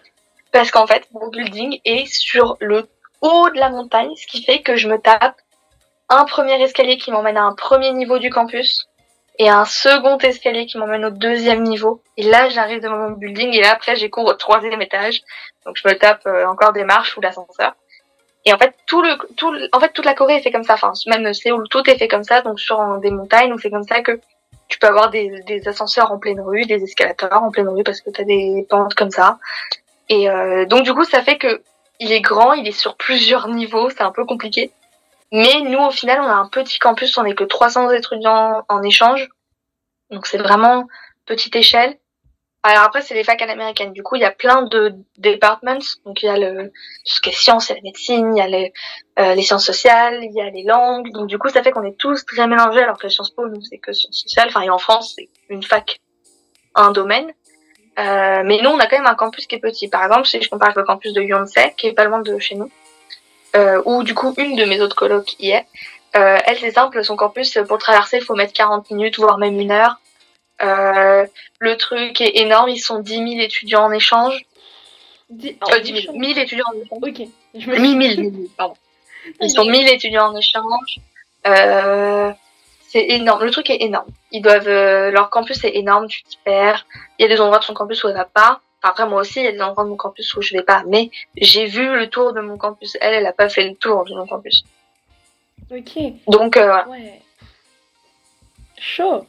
parce 0.52 0.70
qu'en 0.70 0.86
fait, 0.86 1.08
mon 1.14 1.30
building 1.30 1.80
est 1.86 2.06
sur 2.06 2.58
le 2.60 2.90
haut 3.22 3.50
de 3.50 3.58
la 3.58 3.70
montagne, 3.70 4.14
ce 4.16 4.28
qui 4.28 4.44
fait 4.44 4.62
que 4.62 4.76
je 4.76 4.90
me 4.90 4.98
tape 5.00 5.36
un 6.10 6.26
premier 6.26 6.62
escalier 6.62 6.98
qui 6.98 7.10
m'emmène 7.12 7.38
à 7.38 7.44
un 7.44 7.56
premier 7.56 7.94
niveau 7.94 8.20
du 8.20 8.30
campus 8.30 8.88
et 9.40 9.48
un 9.48 9.64
second 9.64 10.18
escalier 10.18 10.66
qui 10.66 10.78
m'emmène 10.78 11.06
au 11.06 11.10
deuxième 11.10 11.64
niveau. 11.64 12.04
Et 12.18 12.24
là, 12.24 12.50
j'arrive 12.50 12.82
devant 12.82 12.98
mon 12.98 13.12
building 13.12 13.54
et 13.56 13.62
là, 13.62 13.72
après, 13.72 13.96
j'ai 13.96 14.10
cours 14.10 14.26
au 14.28 14.34
troisième 14.34 14.82
étage. 14.82 15.22
Donc, 15.66 15.78
je 15.78 15.88
me 15.88 15.94
tape 15.98 16.26
euh, 16.28 16.46
encore 16.48 16.74
des 16.74 16.84
marches 16.84 17.16
ou 17.18 17.22
l'ascenseur. 17.22 17.74
Et 18.44 18.54
en 18.54 18.58
fait, 18.58 18.76
tout 18.88 19.02
le, 19.02 19.16
tout 19.38 19.52
le- 19.52 19.70
en 19.72 19.80
fait, 19.80 19.94
toute 19.94 20.06
la 20.06 20.16
Corée 20.16 20.36
est 20.36 20.42
fait 20.42 20.52
comme 20.52 20.66
ça. 20.66 20.74
Enfin, 20.74 20.92
même 21.08 21.34
Séoul, 21.34 21.64
tout 21.70 21.90
est 21.90 21.98
fait 21.98 22.10
comme 22.10 22.26
ça. 22.26 22.42
Donc, 22.42 22.60
sur 22.60 22.98
des 22.98 23.10
montagnes, 23.12 23.50
donc 23.52 23.62
c'est 23.62 23.72
comme 23.72 23.88
ça 23.88 24.02
que 24.02 24.20
tu 24.72 24.80
peux 24.80 24.88
avoir 24.88 25.10
des, 25.10 25.68
ascenseurs 25.68 26.14
en 26.14 26.18
pleine 26.18 26.40
rue, 26.40 26.64
des 26.64 26.82
escalators 26.82 27.44
en 27.44 27.52
pleine 27.52 27.68
rue 27.68 27.84
parce 27.84 28.00
que 28.00 28.10
tu 28.10 28.24
des 28.24 28.66
pentes 28.70 28.96
comme 28.96 29.12
ça. 29.12 29.38
Et 30.08 30.30
euh, 30.30 30.66
donc 30.66 30.84
du 30.84 30.94
coup, 30.94 31.04
ça 31.04 31.22
fait 31.22 31.38
que 31.38 31.62
il 32.00 32.14
est 32.14 32.22
grand, 32.22 32.54
il 32.54 32.68
est 32.68 32.72
sur 32.72 32.96
plusieurs 32.96 33.50
niveaux, 33.50 33.90
c'est 33.90 34.02
un 34.02 34.12
peu 34.12 34.26
compliqué. 34.26 34.72
Mais 35.34 35.62
nous, 35.62 35.80
au 35.80 35.92
final, 35.92 36.22
on 36.22 36.26
a 36.26 36.34
un 36.34 36.48
petit 36.48 36.80
campus, 36.80 37.18
on 37.18 37.26
est 37.26 37.36
que 37.36 37.44
300 37.44 37.92
étudiants 37.92 38.64
en 38.70 38.82
échange. 38.82 39.28
Donc 40.10 40.26
c'est 40.26 40.38
vraiment 40.38 40.88
petite 41.26 41.56
échelle. 41.58 41.98
Alors 42.64 42.84
après, 42.84 43.02
c'est 43.02 43.16
les 43.16 43.24
facs 43.24 43.42
à 43.42 43.48
l'américaine. 43.48 43.92
Du 43.92 44.04
coup, 44.04 44.16
il 44.16 44.22
y 44.22 44.26
a 44.26 44.32
plein 44.32 44.62
de 44.62 44.94
departments. 45.18 45.80
Donc 46.06 46.22
il 46.22 46.28
y 46.28 46.30
a 46.30 46.38
le, 46.38 46.72
ce 47.04 47.20
qui 47.20 47.30
est 47.30 47.34
sciences, 47.34 47.72
a 47.72 47.76
la 47.76 47.82
médecine, 47.82 48.36
il 48.36 48.40
y 48.40 48.42
a 48.42 48.48
les, 48.48 48.72
euh, 49.20 49.34
les 49.34 49.42
sciences 49.42 49.66
sociales, 49.66 50.20
il 50.22 50.32
y 50.32 50.42
a 50.42 50.50
les 50.50 50.64
langues. 50.64 51.12
Donc 51.12 51.28
du 51.28 51.40
coup, 51.40 51.50
ça 51.50 51.64
fait 51.64 51.72
qu'on 51.72 51.84
est 51.84 51.98
tous 51.98 52.24
très 52.26 52.46
mélangés, 52.46 52.84
alors 52.84 53.00
que 53.00 53.10
Sciences 53.10 53.32
Po, 53.32 53.48
nous, 53.48 53.62
c'est 53.62 53.80
que 53.80 53.94
sciences 53.94 54.22
sociales. 54.22 54.48
Enfin, 54.50 54.62
et 54.62 54.70
en 54.70 54.78
France, 54.78 55.16
c'est 55.16 55.30
une 55.50 55.64
fac, 55.64 56.00
un 56.76 56.92
domaine. 56.92 57.34
Euh, 58.00 58.44
mais 58.46 58.62
nous, 58.62 58.70
on 58.70 58.80
a 58.80 58.86
quand 58.86 58.98
même 58.98 59.08
un 59.08 59.16
campus 59.16 59.48
qui 59.48 59.56
est 59.56 59.60
petit. 59.60 59.88
Par 59.88 60.04
exemple, 60.04 60.28
si 60.28 60.42
je 60.42 60.50
compare 60.50 60.70
avec 60.70 60.78
le 60.78 60.84
campus 60.84 61.14
de 61.14 61.22
Yonsei, 61.22 61.74
qui 61.76 61.88
est 61.88 61.94
pas 61.94 62.06
loin 62.06 62.22
de 62.22 62.38
chez 62.38 62.56
nous, 62.56 62.72
euh, 63.56 63.82
où 63.86 64.04
du 64.04 64.14
coup, 64.14 64.34
une 64.38 64.56
de 64.56 64.66
mes 64.66 64.82
autres 64.82 64.96
colocs 64.96 65.36
y 65.40 65.50
est. 65.50 65.66
Euh, 66.16 66.38
elle, 66.46 66.58
c'est 66.58 66.72
simple, 66.72 67.04
son 67.04 67.16
campus, 67.16 67.58
pour 67.68 67.78
traverser, 67.80 68.18
il 68.18 68.24
faut 68.24 68.36
mettre 68.36 68.54
40 68.54 68.92
minutes, 68.92 69.18
voire 69.18 69.38
même 69.38 69.60
une 69.60 69.72
heure. 69.72 70.00
Euh, 70.64 71.26
le 71.60 71.78
truc 71.78 72.22
est 72.22 72.38
énorme, 72.40 72.70
ils 72.70 72.80
sont 72.80 73.00
10 73.00 73.14
000 73.16 73.26
étudiants 73.42 73.84
en 73.86 73.92
échange. 73.92 74.46
Dix- 75.30 75.58
Euh, 75.70 75.76
oh, 75.78 75.80
10 75.82 76.02
000, 76.04 76.18
1000 76.18 76.38
étudiants 76.38 76.66
en 76.74 76.82
échange. 76.82 77.00
Ok. 77.02 77.28
Je 77.56 77.70
me 77.70 77.78
1000, 77.78 77.98
1000, 77.98 78.20
1000, 78.32 78.50
pardon. 78.58 78.76
Ils 79.42 79.50
sont 79.50 79.66
1000 79.66 79.88
étudiants 79.90 80.28
en 80.32 80.36
échange. 80.38 81.00
Euh, 81.48 82.32
c'est 82.88 83.06
énorme. 83.10 83.44
Le 83.44 83.52
truc 83.52 83.70
est 83.70 83.82
énorme. 83.82 84.08
Ils 84.32 84.42
doivent, 84.42 84.68
euh, 84.68 85.12
leur 85.12 85.30
campus 85.30 85.64
est 85.64 85.76
énorme, 85.76 86.08
tu 86.08 86.24
t'y 86.24 86.38
perds. 86.44 86.86
Il 87.18 87.24
y 87.24 87.26
a 87.26 87.28
des 87.28 87.40
endroits 87.42 87.60
de 87.60 87.64
son 87.64 87.74
campus 87.74 88.04
où 88.04 88.10
elle 88.10 88.16
va 88.16 88.26
pas. 88.26 88.62
Enfin, 88.84 88.92
après, 88.92 89.06
moi 89.08 89.22
aussi, 89.22 89.40
il 89.40 89.46
y 89.46 89.48
a 89.48 89.52
des 89.52 89.62
endroits 89.62 89.84
de 89.84 89.90
mon 89.90 89.96
campus 89.96 90.34
où 90.36 90.42
je 90.42 90.54
vais 90.56 90.64
pas. 90.64 90.84
Mais 90.88 91.10
j'ai 91.38 91.66
vu 91.66 91.86
le 91.98 92.10
tour 92.10 92.34
de 92.34 92.42
mon 92.42 92.58
campus. 92.58 92.98
Elle, 93.00 93.14
elle 93.14 93.26
a 93.28 93.34
pas 93.34 93.48
fait 93.50 93.64
le 93.68 93.76
tour 93.76 94.06
de 94.06 94.14
mon 94.16 94.26
campus. 94.28 94.64
Ok. 95.72 95.98
Donc, 96.28 96.58
euh. 96.58 96.84
Ouais. 96.86 97.22
Chaud. 98.78 99.26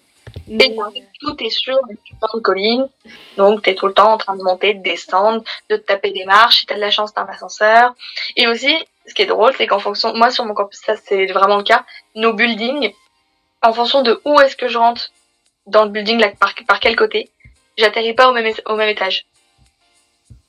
Mais, 0.48 0.74
tout 1.20 1.36
est 1.42 1.50
sur 1.50 1.78
une 1.88 1.96
putain 1.96 2.26
de 2.34 2.40
colline. 2.40 2.88
Donc, 3.36 3.62
t'es 3.62 3.74
tout 3.74 3.86
le 3.86 3.94
temps 3.94 4.12
en 4.12 4.18
train 4.18 4.36
de 4.36 4.42
monter, 4.42 4.74
de 4.74 4.82
descendre, 4.82 5.42
de 5.70 5.76
te 5.76 5.82
taper 5.82 6.10
des 6.10 6.24
marches. 6.24 6.60
Si 6.60 6.66
t'as 6.66 6.74
de 6.74 6.80
la 6.80 6.90
chance, 6.90 7.14
t'as 7.14 7.22
un 7.22 7.26
ascenseur. 7.26 7.94
Et 8.36 8.46
aussi, 8.46 8.74
ce 9.06 9.14
qui 9.14 9.22
est 9.22 9.26
drôle, 9.26 9.52
c'est 9.56 9.66
qu'en 9.66 9.78
fonction, 9.78 10.14
moi, 10.14 10.30
sur 10.30 10.44
mon 10.44 10.54
campus, 10.54 10.80
ça, 10.84 10.96
c'est 10.96 11.26
vraiment 11.26 11.56
le 11.56 11.62
cas. 11.62 11.84
Nos 12.14 12.32
buildings, 12.32 12.92
en 13.62 13.72
fonction 13.72 14.02
de 14.02 14.20
où 14.24 14.40
est-ce 14.40 14.56
que 14.56 14.68
je 14.68 14.78
rentre 14.78 15.10
dans 15.66 15.84
le 15.84 15.90
building, 15.90 16.18
là, 16.18 16.30
par, 16.38 16.54
par 16.66 16.80
quel 16.80 16.96
côté, 16.96 17.30
j'atterris 17.76 18.14
pas 18.14 18.28
au 18.28 18.32
même, 18.32 18.52
au 18.66 18.76
même 18.76 18.88
étage. 18.88 19.26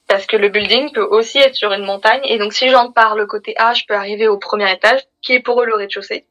Parce 0.08 0.26
que 0.26 0.38
le 0.38 0.50
building 0.50 0.92
peut 0.92 1.04
aussi 1.04 1.40
être 1.40 1.56
sur 1.56 1.72
une 1.72 1.86
montagne. 1.86 2.22
Et 2.26 2.38
donc, 2.38 2.54
si 2.54 2.70
j'entre 2.70 2.94
par 2.94 3.16
le 3.16 3.26
côté 3.26 3.56
A, 3.58 3.74
je 3.74 3.84
peux 3.88 3.96
arriver 3.96 4.28
au 4.28 4.38
premier 4.38 4.72
étage, 4.72 5.02
qui 5.22 5.34
est 5.34 5.40
pour 5.40 5.62
eux 5.62 5.66
le 5.66 5.76
rez-de-chaussée. 5.76 6.26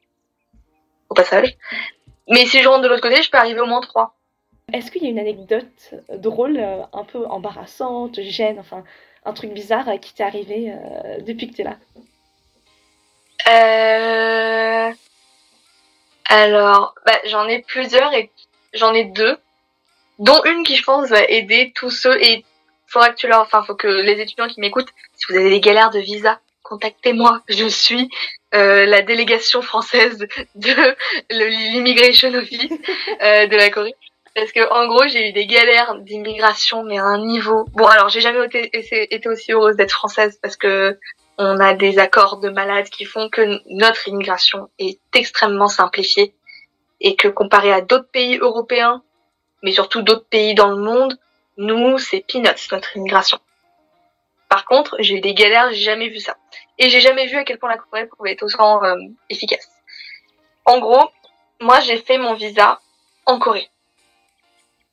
Au 1.09 1.15
passage. 1.15 1.57
Mais 2.29 2.47
si 2.47 2.63
je 2.63 2.69
rentre 2.69 2.83
de 2.83 2.89
l'autre 2.89 3.03
côté, 3.03 3.23
je 3.23 3.31
peux 3.31 3.39
arriver 3.39 3.61
au 3.61 3.67
moins 3.67 3.81
3. 3.81 4.15
Est-ce 4.73 4.91
qu'il 4.91 5.03
y 5.03 5.07
a 5.07 5.11
une 5.11 5.19
anecdote 5.19 5.95
drôle, 6.15 6.57
euh, 6.59 6.83
un 6.93 7.05
peu 7.05 7.27
embarrassante, 7.27 8.21
gêne, 8.21 8.59
enfin, 8.59 8.85
un 9.25 9.33
truc 9.33 9.53
bizarre 9.53 9.89
euh, 9.89 9.97
qui 9.99 10.15
t'est 10.15 10.23
arrivé 10.23 10.73
euh, 10.73 11.21
depuis 11.21 11.51
que 11.51 11.57
t'es 11.57 11.65
là? 11.65 11.77
Euh... 13.49 14.93
Alors, 16.27 16.95
bah, 17.05 17.19
j'en 17.27 17.47
ai 17.49 17.61
plusieurs 17.61 18.15
et 18.15 18.31
j'en 18.73 18.95
ai 18.95 19.05
deux, 19.05 19.37
dont 20.19 20.43
une 20.45 20.63
qui 20.63 20.77
je 20.77 20.85
pense 20.85 21.09
va 21.09 21.23
aider 21.25 21.73
tous 21.75 21.91
ceux 21.91 22.23
et 22.23 22.45
faudra 22.87 23.11
que 23.11 23.17
tu 23.17 23.27
leur, 23.27 23.41
enfin, 23.41 23.63
faut 23.63 23.75
que 23.75 23.89
les 23.89 24.21
étudiants 24.21 24.49
qui 24.49 24.61
m'écoutent, 24.61 24.93
si 25.15 25.27
vous 25.29 25.37
avez 25.37 25.51
des 25.51 25.61
galères 25.61 25.91
de 25.91 25.99
visa, 25.99 26.41
contactez-moi. 26.63 27.43
Je 27.49 27.67
suis 27.67 28.09
euh, 28.55 28.87
la 28.87 29.03
délégation 29.03 29.63
française 29.63 30.27
de 30.55 30.95
l'immigration 31.31 32.33
office 32.35 32.71
euh, 33.23 33.47
de 33.47 33.57
la 33.57 33.71
Corée. 33.71 33.95
Parce 34.35 34.53
que 34.53 34.67
en 34.73 34.87
gros, 34.89 35.07
j'ai 35.09 35.29
eu 35.29 35.33
des 35.33 35.47
galères 35.47 35.97
d'immigration, 36.01 36.85
mais 36.85 36.99
à 36.99 37.05
un 37.05 37.25
niveau. 37.25 37.67
Bon, 37.73 37.87
alors 37.87 38.09
j'ai 38.09 38.21
jamais 38.21 38.47
été, 38.47 39.29
aussi 39.29 39.53
heureuse 39.53 39.77
d'être 39.77 39.93
française 39.93 40.39
parce 40.41 40.57
que 40.57 40.99
on 41.39 41.61
a 41.61 41.75
des 41.75 41.99
accords 41.99 42.41
de 42.41 42.49
malades 42.49 42.89
qui 42.89 43.05
font 43.05 43.29
que 43.29 43.59
notre 43.71 44.09
immigration 44.09 44.69
est 44.79 44.99
extrêmement 45.15 45.69
simplifiée 45.69 46.35
et 47.01 47.17
que 47.17 47.29
comparé 47.29 47.73
à 47.73 47.81
d'autres 47.81 48.11
pays 48.11 48.39
européens, 48.39 49.03
mais 49.63 49.73
surtout 49.73 50.03
d'autres 50.03 50.27
pays 50.27 50.55
dans 50.55 50.69
le 50.69 50.77
monde, 50.77 51.19
nous, 51.57 51.99
c'est 51.99 52.25
peanuts 52.27 52.69
notre 52.71 52.97
immigration. 52.97 53.39
Par 54.53 54.67
contre, 54.67 54.97
j'ai 54.99 55.15
eu 55.15 55.21
des 55.23 55.33
galères, 55.33 55.73
j'ai 55.73 55.81
jamais 55.81 56.11
vu 56.11 56.21
ça. 56.21 56.37
Et 56.77 56.91
j'ai 56.91 57.01
jamais 57.01 57.27
vu 57.27 57.39
à 57.39 57.45
quel 57.45 57.59
point 57.59 57.71
la 57.71 57.79
Corée 57.79 58.05
pouvait 58.05 58.33
être 58.33 58.43
autant 58.43 58.85
euh, 58.85 58.97
efficace. 59.31 59.67
En 60.67 60.79
gros, 60.79 61.09
moi 61.59 61.81
j'ai 61.81 61.97
fait 61.97 62.19
mon 62.19 62.35
visa 62.35 62.79
en 63.25 63.39
Corée. 63.39 63.71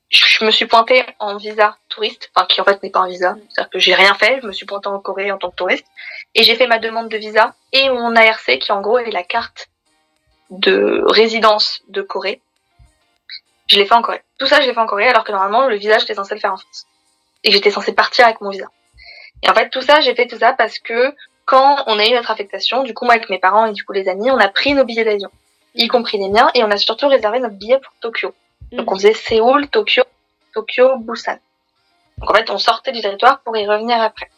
Je 0.08 0.42
me 0.46 0.50
suis 0.50 0.64
pointée 0.64 1.04
en 1.18 1.36
visa 1.36 1.76
touriste, 1.90 2.30
enfin 2.34 2.46
qui 2.46 2.58
en 2.62 2.64
fait 2.64 2.82
n'est 2.82 2.88
pas 2.88 3.00
un 3.00 3.08
visa, 3.08 3.36
c'est-à-dire 3.50 3.68
que 3.68 3.78
j'ai 3.78 3.94
rien 3.94 4.14
fait, 4.14 4.40
je 4.40 4.46
me 4.46 4.52
suis 4.52 4.64
pointée 4.64 4.88
en 4.88 4.98
Corée 4.98 5.30
en 5.30 5.36
tant 5.36 5.50
que 5.50 5.56
touriste, 5.56 5.84
et 6.34 6.42
j'ai 6.42 6.54
fait 6.54 6.66
ma 6.66 6.78
demande 6.78 7.10
de 7.10 7.18
visa 7.18 7.54
et 7.72 7.90
mon 7.90 8.16
ARC 8.16 8.58
qui 8.60 8.72
en 8.72 8.80
gros 8.80 8.96
est 8.96 9.10
la 9.10 9.24
carte 9.24 9.68
de 10.48 11.04
résidence 11.04 11.82
de 11.88 12.00
Corée. 12.00 12.40
Je 13.66 13.76
l'ai 13.76 13.84
fait 13.84 13.92
en 13.92 14.00
Corée. 14.00 14.22
Tout 14.38 14.46
ça, 14.46 14.62
je 14.62 14.66
l'ai 14.66 14.72
fait 14.72 14.80
en 14.80 14.86
Corée, 14.86 15.08
alors 15.08 15.24
que 15.24 15.32
normalement, 15.32 15.68
le 15.68 15.76
visa, 15.76 15.98
j'étais 15.98 16.14
censée 16.14 16.34
le 16.34 16.40
faire 16.40 16.54
en 16.54 16.56
France. 16.56 16.86
Et 17.44 17.52
j'étais 17.52 17.70
censée 17.70 17.92
partir 17.92 18.24
avec 18.24 18.40
mon 18.40 18.48
visa. 18.48 18.66
Et 19.42 19.50
en 19.50 19.54
fait, 19.54 19.70
tout 19.70 19.82
ça, 19.82 20.00
j'ai 20.00 20.14
fait 20.14 20.26
tout 20.26 20.38
ça 20.38 20.52
parce 20.52 20.78
que 20.78 21.14
quand 21.44 21.82
on 21.86 21.98
a 21.98 22.06
eu 22.06 22.12
notre 22.12 22.30
affectation, 22.30 22.82
du 22.82 22.94
coup, 22.94 23.04
moi, 23.04 23.14
avec 23.14 23.30
mes 23.30 23.38
parents 23.38 23.66
et 23.66 23.72
du 23.72 23.84
coup, 23.84 23.92
les 23.92 24.08
amis, 24.08 24.30
on 24.30 24.38
a 24.38 24.48
pris 24.48 24.74
nos 24.74 24.84
billets 24.84 25.04
d'avion, 25.04 25.30
y 25.74 25.88
compris 25.88 26.18
les 26.18 26.28
miens, 26.28 26.50
et 26.54 26.62
on 26.62 26.70
a 26.70 26.76
surtout 26.76 27.08
réservé 27.08 27.40
notre 27.40 27.56
billet 27.56 27.78
pour 27.78 27.92
Tokyo. 28.00 28.34
Donc, 28.72 28.90
on 28.90 28.94
faisait 28.94 29.14
Séoul, 29.14 29.68
Tokyo, 29.68 30.04
Tokyo, 30.54 30.96
Busan. 30.98 31.38
Donc, 32.18 32.30
en 32.30 32.34
fait, 32.34 32.50
on 32.50 32.58
sortait 32.58 32.92
du 32.92 33.00
territoire 33.00 33.40
pour 33.40 33.56
y 33.56 33.66
revenir 33.66 34.00
après. 34.00 34.30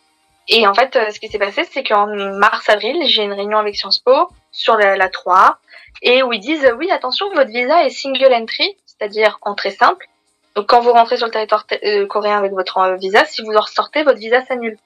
Et 0.49 0.67
en 0.67 0.75
fait, 0.75 0.97
euh, 0.97 1.11
ce 1.11 1.21
qui 1.21 1.29
s'est 1.29 1.39
passé, 1.39 1.65
c'est 1.71 1.85
qu'en 1.85 2.07
mars-avril, 2.07 2.97
j'ai 3.07 3.23
une 3.23 3.33
réunion 3.33 3.59
avec 3.59 3.77
Sciences 3.77 3.99
Po 3.99 4.29
sur 4.51 4.77
la, 4.77 4.97
la 4.97 5.09
3 5.09 5.59
et 6.03 6.23
où 6.23 6.33
ils 6.33 6.41
disent 6.41 6.69
oui, 6.79 6.91
attention, 6.91 7.33
votre 7.33 7.51
visa 7.51 7.85
est 7.85 7.91
single 7.91 8.33
entry, 8.35 8.77
c'est-à-dire 8.87 9.39
entrée 9.43 9.71
simple. 9.71 10.07
Donc 10.55 10.67
quand 10.69 10.81
vous 10.81 10.93
rentrez 10.93 11.17
sur 11.17 11.27
le 11.27 11.33
territoire 11.33 11.65
euh, 11.85 12.07
coréen 12.07 12.39
avec 12.39 12.53
votre 12.53 12.79
euh, 12.79 12.97
visa, 12.97 13.25
si 13.25 13.43
vous 13.43 13.55
en 13.55 13.61
ressortez, 13.61 14.03
votre 14.03 14.19
visa 14.19 14.45
s'annule. 14.45 14.79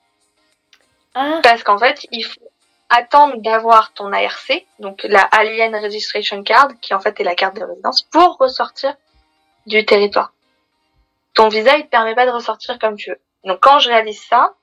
Ah. 1.19 1.41
Parce 1.43 1.63
qu'en 1.63 1.79
fait, 1.79 2.07
il 2.13 2.23
faut 2.23 2.51
attendre 2.91 3.39
d'avoir 3.39 3.95
ton 3.95 4.13
ARC, 4.13 4.67
donc 4.79 5.03
la 5.05 5.23
Alien 5.23 5.75
Registration 5.75 6.43
Card, 6.43 6.69
qui 6.83 6.93
en 6.93 7.01
fait 7.01 7.19
est 7.19 7.25
la 7.25 7.35
carte 7.35 7.57
de 7.57 7.65
résidence, 7.65 8.03
pour 8.03 8.37
ressortir 8.37 8.95
du 9.65 9.85
territoire. 9.87 10.35
Ton 11.35 11.49
visa, 11.49 11.79
il 11.79 11.85
te 11.85 11.89
permet 11.89 12.15
pas 12.15 12.27
de 12.27 12.31
ressortir 12.31 12.79
comme 12.79 12.97
tu 12.97 13.11
veux. 13.11 13.21
Donc 13.45 13.61
quand 13.61 13.79
je 13.79 13.89
réalise 13.89 14.23
ça, 14.23 14.55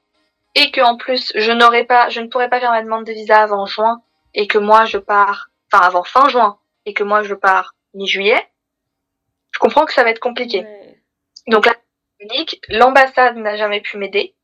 et 0.53 0.69
que 0.69 0.81
en 0.81 0.95
plus 0.95 1.31
je 1.35 1.51
n'aurai 1.51 1.85
pas, 1.85 2.09
je 2.09 2.21
ne 2.21 2.27
pourrai 2.27 2.49
pas 2.49 2.59
faire 2.59 2.71
ma 2.71 2.83
demande 2.83 3.05
de 3.05 3.13
visa 3.13 3.41
avant 3.41 3.65
juin, 3.65 4.03
et 4.35 4.45
que 4.45 4.59
moi 4.59 4.85
je 4.85 4.99
pars 4.99 5.49
enfin 5.71 5.83
avant 5.83 6.03
fin 6.03 6.29
juin, 6.29 6.59
et 6.85 6.93
que 6.93 7.03
moi 7.03 7.23
je 7.23 7.33
pars 7.33 7.73
mi-juillet, 7.95 8.47
je 9.51 9.59
comprends 9.59 9.85
que 9.85 9.93
ça 9.93 10.03
va 10.03 10.11
être 10.11 10.19
compliqué. 10.19 10.59
Ouais. 10.59 11.01
Donc 11.47 11.65
là, 11.65 11.73
l'ambassade 12.69 13.37
n'a 13.37 13.57
jamais 13.57 13.81
pu 13.81 13.97
m'aider. 13.97 14.35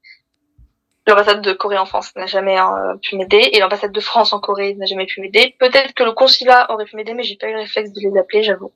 L'ambassade 1.08 1.42
de 1.42 1.54
Corée 1.54 1.78
en 1.78 1.86
France 1.86 2.16
n'a 2.16 2.28
jamais 2.28 2.60
euh, 2.60 2.96
pu 3.02 3.16
m'aider 3.16 3.50
et 3.54 3.60
l'ambassade 3.60 3.92
de 3.92 4.00
France 4.00 4.32
en 4.34 4.40
Corée 4.40 4.76
n'a 4.76 4.86
jamais 4.86 5.06
pu 5.06 5.22
m'aider. 5.22 5.56
Peut-être 5.60 5.94
que 5.94 6.04
le 6.04 6.12
consulat 6.12 6.72
aurait 6.72 6.86
pu 6.86 6.96
m'aider, 6.96 7.14
mais 7.14 7.24
j'ai 7.24 7.36
pas 7.36 7.48
eu 7.48 7.54
le 7.54 7.60
réflexe 7.60 7.92
de 7.94 8.02
les 8.02 8.18
appeler, 8.18 8.44
j'avoue. 8.44 8.72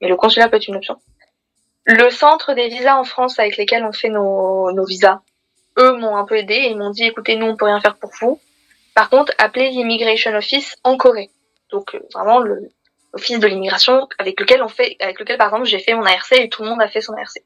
Mais 0.00 0.08
le 0.08 0.16
consulat 0.16 0.48
peut 0.48 0.56
être 0.56 0.68
une 0.68 0.76
option. 0.76 0.96
Le 1.84 2.10
centre 2.10 2.54
des 2.54 2.68
visas 2.68 2.96
en 2.96 3.04
France 3.04 3.38
avec 3.38 3.56
lesquels 3.56 3.84
on 3.84 3.92
fait 3.92 4.08
nos, 4.08 4.70
nos 4.72 4.84
visas, 4.84 5.20
eux 5.78 5.96
m'ont 5.96 6.16
un 6.16 6.24
peu 6.24 6.36
aidé 6.36 6.54
et 6.54 6.70
ils 6.70 6.78
m'ont 6.78 6.90
dit 6.90 7.04
écoutez, 7.04 7.36
nous 7.36 7.46
on 7.46 7.56
peut 7.56 7.66
rien 7.66 7.80
faire 7.80 7.96
pour 7.96 8.10
vous. 8.20 8.40
Par 8.94 9.10
contre, 9.10 9.32
appelez 9.38 9.70
l'immigration 9.70 10.32
office 10.34 10.76
en 10.84 10.96
Corée 10.96 11.30
donc 11.74 11.94
euh, 11.94 12.00
vraiment 12.14 12.38
le 12.38 12.70
office 13.12 13.38
de 13.38 13.46
l'immigration 13.46 14.08
avec 14.18 14.40
lequel 14.40 14.62
on 14.62 14.68
fait, 14.68 14.96
avec 15.00 15.20
lequel 15.20 15.38
par 15.38 15.48
exemple 15.48 15.66
j'ai 15.66 15.78
fait 15.78 15.94
mon 15.94 16.04
ARC 16.04 16.32
et 16.32 16.48
tout 16.48 16.62
le 16.62 16.70
monde 16.70 16.82
a 16.82 16.88
fait 16.88 17.00
son 17.00 17.12
ARC. 17.14 17.38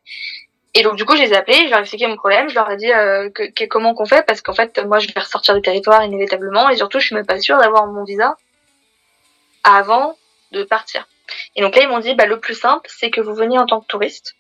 Et 0.75 0.83
donc 0.83 0.97
du 0.97 1.05
coup 1.05 1.17
je 1.17 1.23
les 1.23 1.33
ai 1.33 1.37
appelés, 1.37 1.65
je 1.65 1.71
leur 1.71 1.79
ai 1.79 1.83
expliqué 1.83 2.07
mon 2.07 2.17
problème, 2.17 2.49
je 2.49 2.55
leur 2.55 2.71
ai 2.71 2.77
dit 2.77 2.93
euh, 2.93 3.31
que, 3.31 3.51
que, 3.51 3.65
comment 3.65 3.95
qu'on 3.95 4.07
fait 4.07 4.25
parce 4.27 4.43
qu'en 4.43 4.53
fait 4.53 4.79
moi 4.85 4.99
je 4.99 5.09
vais 5.09 5.21
ressortir 5.21 5.55
du 5.55 5.63
territoire 5.63 6.05
inévitablement 6.05 6.69
et 6.69 6.77
surtout 6.77 7.01
je 7.01 7.07
suis 7.07 7.15
même 7.15 7.27
pas 7.27 7.41
sûre 7.41 7.59
d'avoir 7.59 7.87
mon 7.87 8.05
visa 8.05 8.37
avant 9.65 10.17
de 10.53 10.63
partir. 10.63 11.09
Et 11.57 11.63
donc 11.63 11.75
là 11.75 11.83
ils 11.83 11.89
m'ont 11.89 11.99
dit 11.99 12.15
bah 12.15 12.27
le 12.27 12.39
plus 12.39 12.55
simple 12.55 12.89
c'est 12.93 13.11
que 13.11 13.21
vous 13.21 13.35
veniez 13.35 13.59
en 13.59 13.67
tant 13.67 13.81
que 13.81 13.87
touriste, 13.87 14.35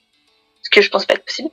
ce 0.62 0.70
que 0.70 0.80
je 0.80 0.90
pense 0.90 1.06
pas 1.06 1.14
être 1.14 1.24
possible, 1.24 1.50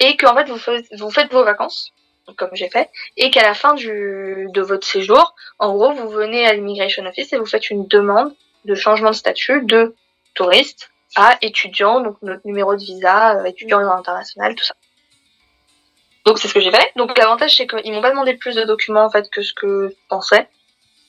et 0.00 0.16
que 0.16 0.26
en 0.26 0.34
fait 0.34 0.48
vous, 0.48 0.58
vous 0.98 1.10
faites 1.10 1.32
vos 1.32 1.44
vacances 1.44 1.92
comme 2.34 2.50
j'ai 2.54 2.68
fait, 2.68 2.90
et 3.16 3.30
qu'à 3.30 3.42
la 3.42 3.54
fin 3.54 3.74
du, 3.74 4.48
de 4.52 4.60
votre 4.60 4.86
séjour, 4.86 5.34
en 5.58 5.72
gros, 5.74 5.92
vous 5.92 6.08
venez 6.08 6.46
à 6.46 6.52
l'immigration 6.54 7.04
office 7.06 7.32
et 7.32 7.38
vous 7.38 7.46
faites 7.46 7.70
une 7.70 7.86
demande 7.86 8.34
de 8.64 8.74
changement 8.74 9.10
de 9.10 9.14
statut 9.14 9.62
de 9.64 9.94
touriste 10.34 10.90
à 11.16 11.38
étudiant, 11.42 12.00
donc 12.00 12.16
notre 12.22 12.46
numéro 12.46 12.74
de 12.76 12.80
visa, 12.80 13.38
euh, 13.38 13.44
étudiant 13.44 13.80
international, 13.80 14.54
tout 14.54 14.64
ça. 14.64 14.74
Donc 16.24 16.38
c'est 16.38 16.48
ce 16.48 16.54
que 16.54 16.60
j'ai 16.60 16.70
fait. 16.70 16.92
Donc 16.96 17.16
l'avantage 17.18 17.56
c'est 17.56 17.66
qu'ils 17.66 17.92
m'ont 17.92 18.02
pas 18.02 18.10
demandé 18.10 18.34
plus 18.34 18.54
de 18.54 18.64
documents 18.64 19.04
en 19.04 19.10
fait 19.10 19.28
que 19.30 19.42
ce 19.42 19.52
que 19.52 19.88
je 19.88 19.94
pensais. 20.08 20.48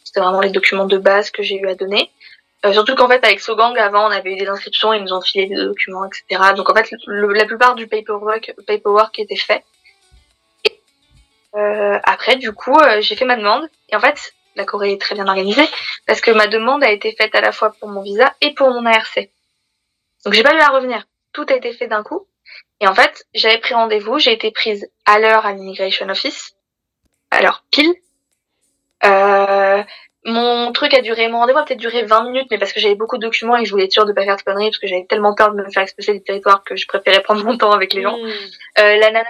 C'était 0.04 0.22
vraiment 0.22 0.42
les 0.42 0.52
documents 0.52 0.86
de 0.86 0.98
base 0.98 1.32
que 1.32 1.44
j'ai 1.44 1.56
eu 1.56 1.68
à 1.68 1.76
donner. 1.76 2.12
Euh, 2.66 2.74
surtout 2.74 2.96
qu'en 2.96 3.08
fait 3.08 3.24
avec 3.24 3.40
Sogang 3.40 3.78
avant 3.78 4.08
on 4.08 4.12
avait 4.12 4.34
eu 4.34 4.38
des 4.38 4.48
inscriptions, 4.48 4.94
ils 4.94 5.04
nous 5.04 5.14
ont 5.14 5.22
filé 5.22 5.48
des 5.48 5.56
documents, 5.56 6.06
etc. 6.06 6.54
Donc 6.56 6.70
en 6.70 6.74
fait 6.74 6.90
le, 7.06 7.34
la 7.34 7.46
plupart 7.46 7.76
du 7.76 7.88
paperwork, 7.88 8.54
paperwork 8.66 9.20
était 9.20 9.36
fait. 9.36 9.64
Euh, 11.58 12.00
après, 12.04 12.36
du 12.36 12.52
coup, 12.52 12.78
euh, 12.78 13.02
j'ai 13.02 13.16
fait 13.16 13.26
ma 13.26 13.36
demande. 13.36 13.68
Et 13.90 13.96
en 13.96 14.00
fait, 14.00 14.34
la 14.56 14.66
Corée 14.66 14.94
est 14.94 15.02
très 15.02 15.16
bien 15.16 15.28
organisée 15.28 15.68
parce 16.06 16.22
que 16.22 16.32
ma 16.32 16.48
demande 16.48 16.84
a 16.84 16.92
été 16.92 17.16
faite 17.18 17.34
à 17.36 17.42
la 17.42 17.52
fois 17.52 17.74
pour 17.80 17.90
mon 17.90 18.02
visa 18.02 18.34
et 18.42 18.54
pour 18.54 18.70
mon 18.70 18.86
ARC. 18.86 19.30
Donc 20.28 20.34
j'ai 20.34 20.44
pas 20.44 20.54
eu 20.54 20.60
à 20.60 20.68
revenir. 20.68 21.06
Tout 21.32 21.46
a 21.48 21.56
été 21.56 21.72
fait 21.72 21.88
d'un 21.88 22.04
coup. 22.04 22.28
Et 22.82 22.88
en 22.88 22.94
fait, 22.94 23.26
j'avais 23.34 23.60
pris 23.60 23.74
rendez-vous, 23.74 24.20
j'ai 24.20 24.34
été 24.34 24.52
prise 24.52 24.86
à 25.06 25.20
l'heure 25.20 25.46
à 25.46 25.54
l'immigration 25.54 26.10
office. 26.10 26.54
Alors 27.32 27.64
pile. 27.72 27.96
Euh, 29.06 29.82
mon 30.26 30.74
truc 30.74 30.94
a 30.94 31.00
duré, 31.00 31.30
mon 31.30 31.40
rendez-vous 31.40 31.60
a 31.60 31.64
peut-être 31.64 31.80
duré 31.80 32.04
20 32.04 32.26
minutes, 32.26 32.48
mais 32.52 32.58
parce 32.58 32.74
que 32.74 32.82
j'avais 32.82 32.96
beaucoup 32.96 33.16
de 33.16 33.22
documents 33.22 33.56
et 33.56 33.62
que 33.62 33.68
je 33.68 33.72
voulais 33.72 33.86
être 33.86 33.94
sûre 33.94 34.06
de 34.06 34.12
pas 34.12 34.26
faire 34.26 34.36
de 34.36 34.42
conneries, 34.42 34.66
parce 34.66 34.80
que 34.80 34.88
j'avais 34.88 35.06
tellement 35.06 35.34
peur 35.34 35.54
de 35.54 35.64
me 35.64 35.70
faire 35.70 35.84
expulser 35.84 36.12
du 36.12 36.22
territoire 36.22 36.62
que 36.66 36.76
je 36.76 36.86
préférais 36.88 37.22
prendre 37.22 37.46
mon 37.46 37.58
temps 37.58 37.72
avec 37.72 37.94
les 37.94 38.02
gens. 38.02 38.18
Mm. 38.18 38.28
Euh, 38.80 38.98
la 38.98 39.12
nana 39.12 39.30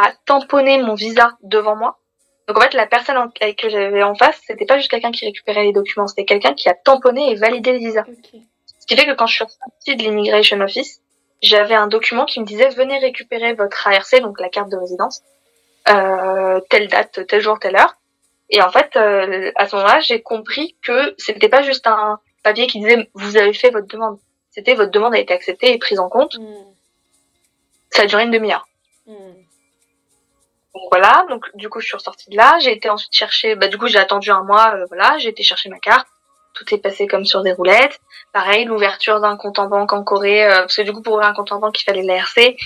a 0.00 0.12
tamponné 0.26 0.82
mon 0.82 0.96
visa 0.96 1.36
devant 1.44 1.76
moi. 1.76 2.00
Donc 2.48 2.58
en 2.58 2.60
fait, 2.60 2.74
la 2.74 2.88
personne 2.88 3.18
avec 3.40 3.60
que 3.60 3.68
j'avais 3.68 4.02
en 4.02 4.16
face, 4.16 4.40
c'était 4.48 4.66
pas 4.66 4.78
juste 4.78 4.90
quelqu'un 4.90 5.12
qui 5.12 5.26
récupérait 5.26 5.62
les 5.62 5.72
documents, 5.72 6.08
c'était 6.08 6.24
quelqu'un 6.24 6.54
qui 6.54 6.68
a 6.68 6.74
tamponné 6.74 7.30
et 7.30 7.36
validé 7.36 7.70
le 7.70 7.78
visa. 7.78 8.04
Ce 8.88 8.94
qui 8.94 9.00
fait 9.00 9.06
que 9.06 9.14
quand 9.14 9.26
je 9.26 9.34
suis 9.34 9.44
sortie 9.44 9.96
de 9.96 10.02
l'immigration 10.02 10.58
office, 10.60 11.02
j'avais 11.42 11.74
un 11.74 11.88
document 11.88 12.24
qui 12.24 12.40
me 12.40 12.46
disait 12.46 12.70
venez 12.70 12.98
récupérer 12.98 13.52
votre 13.52 13.86
ARC, 13.86 14.18
donc 14.22 14.40
la 14.40 14.48
carte 14.48 14.70
de 14.70 14.78
résidence, 14.78 15.20
euh, 15.90 16.58
telle 16.70 16.88
date, 16.88 17.26
tel 17.26 17.42
jour, 17.42 17.58
telle 17.58 17.76
heure. 17.76 17.96
Et 18.48 18.62
en 18.62 18.70
fait, 18.70 18.96
euh, 18.96 19.52
à 19.56 19.68
ce 19.68 19.76
moment-là, 19.76 20.00
j'ai 20.00 20.22
compris 20.22 20.74
que 20.82 21.14
c'était 21.18 21.50
pas 21.50 21.60
juste 21.60 21.86
un 21.86 22.18
papier 22.42 22.66
qui 22.66 22.80
disait 22.80 23.10
vous 23.12 23.36
avez 23.36 23.52
fait 23.52 23.68
votre 23.68 23.88
demande. 23.88 24.18
C'était 24.50 24.72
votre 24.72 24.90
demande 24.90 25.14
a 25.14 25.18
été 25.18 25.34
acceptée 25.34 25.74
et 25.74 25.78
prise 25.78 25.98
en 25.98 26.08
compte. 26.08 26.38
Mm. 26.38 26.54
Ça 27.90 28.02
a 28.04 28.06
duré 28.06 28.22
une 28.22 28.30
demi-heure. 28.30 28.66
Mm. 29.06 29.12
Donc 30.74 30.82
voilà, 30.90 31.26
donc 31.28 31.44
du 31.56 31.68
coup 31.68 31.80
je 31.80 31.86
suis 31.88 31.96
ressortie 31.96 32.30
de 32.30 32.36
là, 32.36 32.58
j'ai 32.60 32.72
été 32.72 32.88
ensuite 32.88 33.14
chercher, 33.14 33.54
bah 33.54 33.68
du 33.68 33.76
coup 33.76 33.86
j'ai 33.86 33.98
attendu 33.98 34.30
un 34.30 34.44
mois, 34.44 34.76
euh, 34.76 34.86
voilà, 34.88 35.18
j'ai 35.18 35.28
été 35.28 35.42
chercher 35.42 35.68
ma 35.68 35.78
carte, 35.78 36.06
tout 36.54 36.74
est 36.74 36.78
passé 36.78 37.06
comme 37.06 37.24
sur 37.24 37.42
des 37.42 37.52
roulettes. 37.52 37.98
Pareil, 38.32 38.64
l'ouverture 38.64 39.20
d'un 39.20 39.36
compte 39.36 39.58
en 39.58 39.66
banque 39.66 39.92
en 39.92 40.02
Corée, 40.02 40.44
euh, 40.44 40.60
parce 40.60 40.76
que 40.76 40.82
du 40.82 40.92
coup 40.92 41.02
pour 41.02 41.14
ouvrir 41.14 41.28
un 41.28 41.34
compte 41.34 41.52
en 41.52 41.58
banque 41.58 41.80
il 41.80 41.84
fallait 41.84 42.02
l'ARC. 42.02 42.56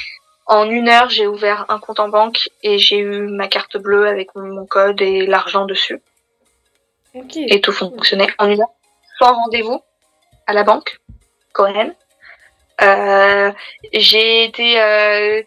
En 0.46 0.68
une 0.68 0.88
heure 0.88 1.08
j'ai 1.08 1.26
ouvert 1.26 1.66
un 1.68 1.78
compte 1.78 2.00
en 2.00 2.08
banque 2.08 2.48
et 2.62 2.78
j'ai 2.78 2.98
eu 2.98 3.28
ma 3.28 3.48
carte 3.48 3.76
bleue 3.76 4.08
avec 4.08 4.34
mon, 4.34 4.66
code 4.66 5.00
et 5.00 5.26
l'argent 5.26 5.66
dessus. 5.66 6.02
Et 7.36 7.60
tout 7.60 7.72
fonctionnait 7.72 8.28
en 8.38 8.48
une 8.48 8.60
heure. 8.60 8.72
Sans 9.18 9.34
rendez-vous 9.34 9.80
à 10.46 10.52
la 10.52 10.64
banque 10.64 10.98
coréenne. 11.52 11.94
Euh, 12.82 13.52
j'ai 13.92 14.44
été, 14.44 14.80
euh, 14.80 15.42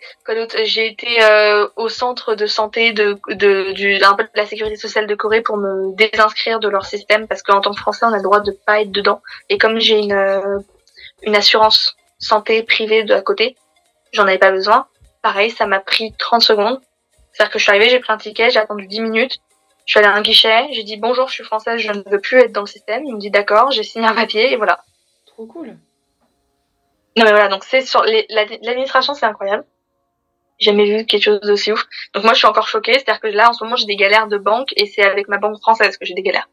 j'ai 0.63 0.87
été 0.87 1.21
euh, 1.21 1.67
au 1.75 1.89
centre 1.89 2.33
de 2.35 2.45
santé 2.45 2.93
de, 2.93 3.19
de, 3.29 3.73
du, 3.73 3.97
de 3.97 4.29
la 4.35 4.45
sécurité 4.45 4.77
sociale 4.77 5.05
de 5.05 5.15
Corée 5.15 5.41
pour 5.41 5.57
me 5.57 5.93
désinscrire 5.95 6.59
de 6.59 6.69
leur 6.69 6.85
système 6.85 7.27
parce 7.27 7.41
qu'en 7.41 7.59
tant 7.59 7.71
que 7.71 7.79
Français 7.79 8.05
on 8.05 8.13
a 8.13 8.17
le 8.17 8.23
droit 8.23 8.39
de 8.39 8.51
pas 8.51 8.81
être 8.81 8.91
dedans. 8.91 9.21
Et 9.49 9.57
comme 9.57 9.79
j'ai 9.79 9.99
une, 9.99 10.13
euh, 10.13 10.59
une 11.23 11.35
assurance 11.35 11.95
santé 12.19 12.63
privée 12.63 13.03
de 13.03 13.13
à 13.13 13.21
côté, 13.21 13.57
j'en 14.13 14.23
avais 14.23 14.37
pas 14.37 14.51
besoin. 14.51 14.87
Pareil, 15.21 15.51
ça 15.51 15.65
m'a 15.65 15.79
pris 15.79 16.13
30 16.17 16.41
secondes. 16.41 16.79
C'est-à-dire 17.33 17.51
que 17.51 17.59
je 17.59 17.63
suis 17.63 17.71
arrivée, 17.71 17.89
j'ai 17.89 17.99
pris 17.99 18.13
un 18.13 18.17
ticket, 18.17 18.49
j'ai 18.49 18.59
attendu 18.59 18.87
10 18.87 19.01
minutes. 19.01 19.39
Je 19.85 19.91
suis 19.91 19.99
allée 19.99 20.07
à 20.07 20.13
un 20.13 20.21
guichet, 20.21 20.67
j'ai 20.71 20.83
dit 20.83 20.97
bonjour, 20.97 21.27
je 21.27 21.33
suis 21.33 21.43
française, 21.43 21.79
je 21.79 21.91
ne 21.91 22.01
veux 22.09 22.19
plus 22.19 22.39
être 22.39 22.53
dans 22.53 22.61
le 22.61 22.67
système. 22.67 23.03
Il 23.05 23.15
me 23.15 23.19
dit 23.19 23.29
d'accord, 23.29 23.71
j'ai 23.71 23.83
signé 23.83 24.07
un 24.07 24.15
papier 24.15 24.53
et 24.53 24.55
voilà. 24.55 24.79
Trop 25.25 25.45
cool. 25.45 25.77
Non 27.17 27.23
mais 27.23 27.31
voilà, 27.31 27.47
donc 27.47 27.63
c'est 27.63 27.81
sur 27.81 28.03
l'administration, 28.03 29.13
c'est 29.13 29.25
incroyable. 29.25 29.65
J'ai 30.59 30.71
jamais 30.71 30.85
vu 30.85 31.05
quelque 31.05 31.23
chose 31.23 31.39
d'aussi 31.41 31.71
ouf. 31.71 31.85
Donc 32.13 32.23
moi, 32.23 32.33
je 32.33 32.39
suis 32.39 32.47
encore 32.47 32.67
choquée, 32.67 32.93
c'est-à-dire 32.93 33.19
que 33.19 33.27
là, 33.27 33.49
en 33.49 33.53
ce 33.53 33.63
moment, 33.63 33.75
j'ai 33.75 33.85
des 33.85 33.95
galères 33.95 34.27
de 34.27 34.37
banque 34.37 34.73
et 34.75 34.85
c'est 34.85 35.03
avec 35.03 35.27
ma 35.27 35.37
banque 35.37 35.59
française 35.59 35.97
que 35.97 36.05
j'ai 36.05 36.13
des 36.13 36.23
galères. 36.23 36.49